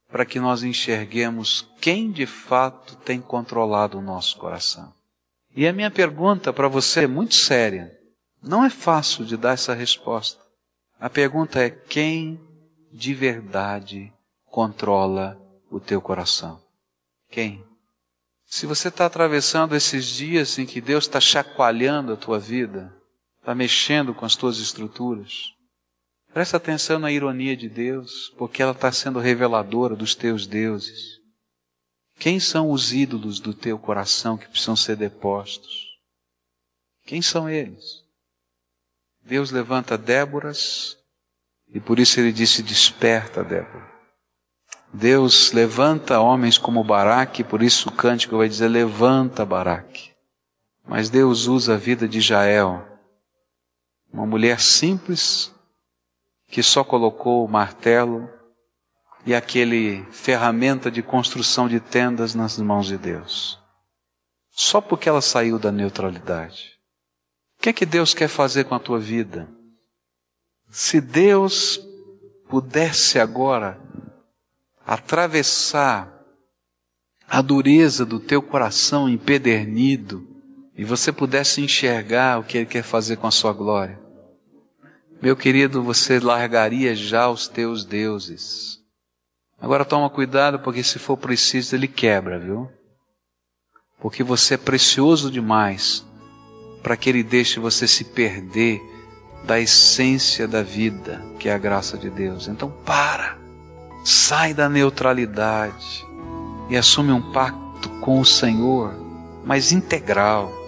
para 0.09 0.25
que 0.25 0.39
nós 0.39 0.63
enxerguemos 0.63 1.69
quem 1.79 2.11
de 2.11 2.25
fato 2.25 2.95
tem 2.95 3.21
controlado 3.21 3.99
o 3.99 4.01
nosso 4.01 4.35
coração. 4.37 4.91
E 5.55 5.67
a 5.67 5.71
minha 5.71 5.91
pergunta 5.91 6.51
para 6.51 6.67
você 6.67 7.03
é 7.03 7.07
muito 7.07 7.35
séria. 7.35 7.95
Não 8.41 8.65
é 8.65 8.69
fácil 8.69 9.23
de 9.23 9.37
dar 9.37 9.53
essa 9.53 9.75
resposta. 9.75 10.41
A 10.99 11.07
pergunta 11.07 11.59
é: 11.59 11.69
quem 11.69 12.41
de 12.91 13.13
verdade 13.13 14.11
controla 14.47 15.39
o 15.69 15.79
teu 15.79 16.01
coração? 16.01 16.59
Quem? 17.29 17.63
Se 18.47 18.65
você 18.65 18.87
está 18.87 19.05
atravessando 19.05 19.75
esses 19.75 20.07
dias 20.07 20.57
em 20.57 20.65
que 20.65 20.81
Deus 20.81 21.03
está 21.03 21.19
chacoalhando 21.21 22.13
a 22.13 22.17
tua 22.17 22.39
vida, 22.39 22.91
está 23.41 23.55
mexendo 23.55 24.13
com 24.13 24.23
as 24.23 24.35
tuas 24.35 24.59
estruturas, 24.59 25.51
presta 26.31 26.57
atenção 26.57 26.99
na 26.99 27.11
ironia 27.11 27.57
de 27.57 27.67
Deus, 27.67 28.31
porque 28.37 28.61
ela 28.61 28.71
está 28.71 28.91
sendo 28.91 29.19
reveladora 29.19 29.95
dos 29.95 30.13
teus 30.13 30.45
deuses. 30.45 31.19
Quem 32.19 32.39
são 32.39 32.69
os 32.69 32.93
ídolos 32.93 33.39
do 33.39 33.51
teu 33.51 33.79
coração 33.79 34.37
que 34.37 34.47
precisam 34.47 34.75
ser 34.75 34.95
depostos? 34.95 35.87
Quem 37.03 37.19
são 37.19 37.49
eles? 37.49 38.03
Deus 39.23 39.49
levanta 39.49 39.97
Déboras 39.97 40.95
e 41.73 41.79
por 41.79 41.97
isso 41.97 42.19
ele 42.19 42.31
disse: 42.31 42.61
Desperta, 42.61 43.43
Débora. 43.43 43.89
Deus 44.93 45.51
levanta 45.51 46.19
homens 46.19 46.59
como 46.59 46.83
Baraque, 46.83 47.43
por 47.43 47.63
isso 47.63 47.89
o 47.89 47.91
cântico 47.91 48.37
vai 48.37 48.47
dizer: 48.47 48.67
Levanta, 48.67 49.43
Baraque. 49.43 50.11
Mas 50.87 51.09
Deus 51.09 51.47
usa 51.47 51.73
a 51.73 51.77
vida 51.77 52.07
de 52.07 52.21
Jael, 52.21 52.90
uma 54.11 54.25
mulher 54.25 54.59
simples 54.59 55.53
que 56.47 56.61
só 56.61 56.83
colocou 56.83 57.45
o 57.45 57.49
martelo 57.49 58.29
e 59.25 59.33
aquele 59.33 60.03
ferramenta 60.11 60.91
de 60.91 61.01
construção 61.01 61.67
de 61.67 61.79
tendas 61.79 62.35
nas 62.35 62.57
mãos 62.57 62.87
de 62.87 62.97
Deus. 62.97 63.59
Só 64.49 64.81
porque 64.81 65.07
ela 65.07 65.21
saiu 65.21 65.57
da 65.57 65.71
neutralidade. 65.71 66.77
O 67.57 67.61
que 67.61 67.69
é 67.69 67.73
que 67.73 67.85
Deus 67.85 68.13
quer 68.13 68.27
fazer 68.27 68.65
com 68.65 68.75
a 68.75 68.79
tua 68.79 68.99
vida? 68.99 69.47
Se 70.69 70.99
Deus 70.99 71.79
pudesse 72.49 73.17
agora 73.19 73.79
atravessar 74.85 76.11
a 77.29 77.41
dureza 77.41 78.05
do 78.05 78.19
teu 78.19 78.41
coração 78.41 79.07
empedernido 79.07 80.30
e 80.81 80.83
você 80.83 81.11
pudesse 81.11 81.61
enxergar 81.61 82.39
o 82.39 82.43
que 82.43 82.57
Ele 82.57 82.65
quer 82.65 82.81
fazer 82.81 83.17
com 83.17 83.27
a 83.27 83.31
sua 83.31 83.53
glória, 83.53 83.99
meu 85.21 85.35
querido, 85.35 85.83
você 85.83 86.19
largaria 86.19 86.95
já 86.95 87.29
os 87.29 87.47
teus 87.47 87.85
deuses. 87.85 88.79
Agora 89.61 89.85
toma 89.85 90.09
cuidado, 90.09 90.57
porque 90.57 90.81
se 90.81 90.97
for 90.97 91.17
preciso, 91.17 91.75
Ele 91.75 91.87
quebra, 91.87 92.39
viu? 92.39 92.67
Porque 93.99 94.23
você 94.23 94.55
é 94.55 94.57
precioso 94.57 95.29
demais 95.29 96.03
para 96.81 96.97
que 96.97 97.11
Ele 97.11 97.21
deixe 97.21 97.59
você 97.59 97.87
se 97.87 98.03
perder 98.03 98.81
da 99.43 99.59
essência 99.59 100.47
da 100.47 100.63
vida, 100.63 101.23
que 101.37 101.47
é 101.47 101.53
a 101.53 101.59
graça 101.59 101.95
de 101.95 102.09
Deus. 102.09 102.47
Então 102.47 102.71
para, 102.83 103.37
sai 104.03 104.51
da 104.51 104.67
neutralidade 104.67 106.03
e 106.71 106.75
assume 106.75 107.11
um 107.11 107.31
pacto 107.31 107.87
com 107.99 108.19
o 108.19 108.25
Senhor, 108.25 108.95
mas 109.45 109.71
integral, 109.71 110.59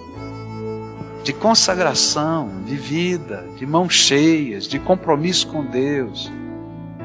de 1.24 1.34
consagração, 1.34 2.64
de 2.66 2.76
vida, 2.76 3.46
de 3.58 3.66
mãos 3.66 3.94
cheias, 3.94 4.68
de 4.68 4.78
compromisso 4.78 5.48
com 5.48 5.66
Deus, 5.66 6.32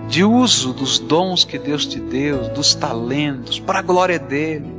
de 0.09 0.25
uso 0.25 0.73
dos 0.73 0.99
dons 0.99 1.45
que 1.45 1.59
Deus 1.59 1.87
te 1.87 2.01
deu, 2.01 2.49
dos 2.51 2.75
talentos, 2.75 3.61
para 3.61 3.79
a 3.79 3.83
glória 3.83 4.19
dele, 4.19 4.75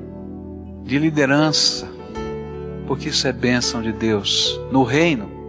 de 0.84 0.98
liderança, 1.00 1.88
porque 2.88 3.10
isso 3.10 3.28
é 3.28 3.32
bênção 3.32 3.82
de 3.82 3.92
Deus 3.92 4.60
no 4.72 4.84
reino 4.84 5.40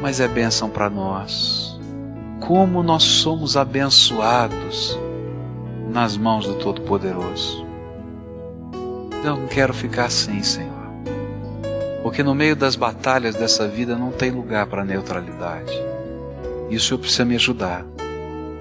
mas 0.00 0.18
é 0.18 0.26
bênção 0.26 0.68
para 0.70 0.88
nós. 0.88 1.78
Como 2.40 2.82
nós 2.82 3.02
somos 3.02 3.56
abençoados 3.56 4.98
nas 5.90 6.16
mãos 6.16 6.46
do 6.46 6.54
Todo-Poderoso. 6.54 7.66
Eu 9.22 9.36
não 9.36 9.46
quero 9.46 9.74
ficar 9.74 10.06
assim, 10.06 10.42
Senhor. 10.42 10.79
Porque 12.02 12.22
no 12.22 12.34
meio 12.34 12.56
das 12.56 12.76
batalhas 12.76 13.34
dessa 13.34 13.68
vida 13.68 13.96
não 13.96 14.10
tem 14.10 14.30
lugar 14.30 14.66
para 14.66 14.84
neutralidade. 14.84 15.72
E 16.70 16.76
o 16.76 16.80
Senhor 16.80 16.98
precisa 16.98 17.24
me 17.24 17.34
ajudar, 17.34 17.84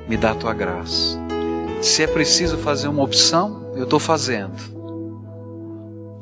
me 0.08 0.18
dar 0.18 0.32
a 0.32 0.36
tua 0.36 0.54
graça. 0.54 1.18
Se 1.82 2.04
é 2.04 2.08
preciso 2.08 2.58
fazer 2.58 2.88
uma 2.88 3.04
opção, 3.04 3.72
eu 3.76 3.84
estou 3.84 4.00
fazendo. 4.00 4.58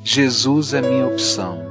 Jesus 0.03 0.73
é 0.73 0.81
minha 0.81 1.07
opção. 1.07 1.66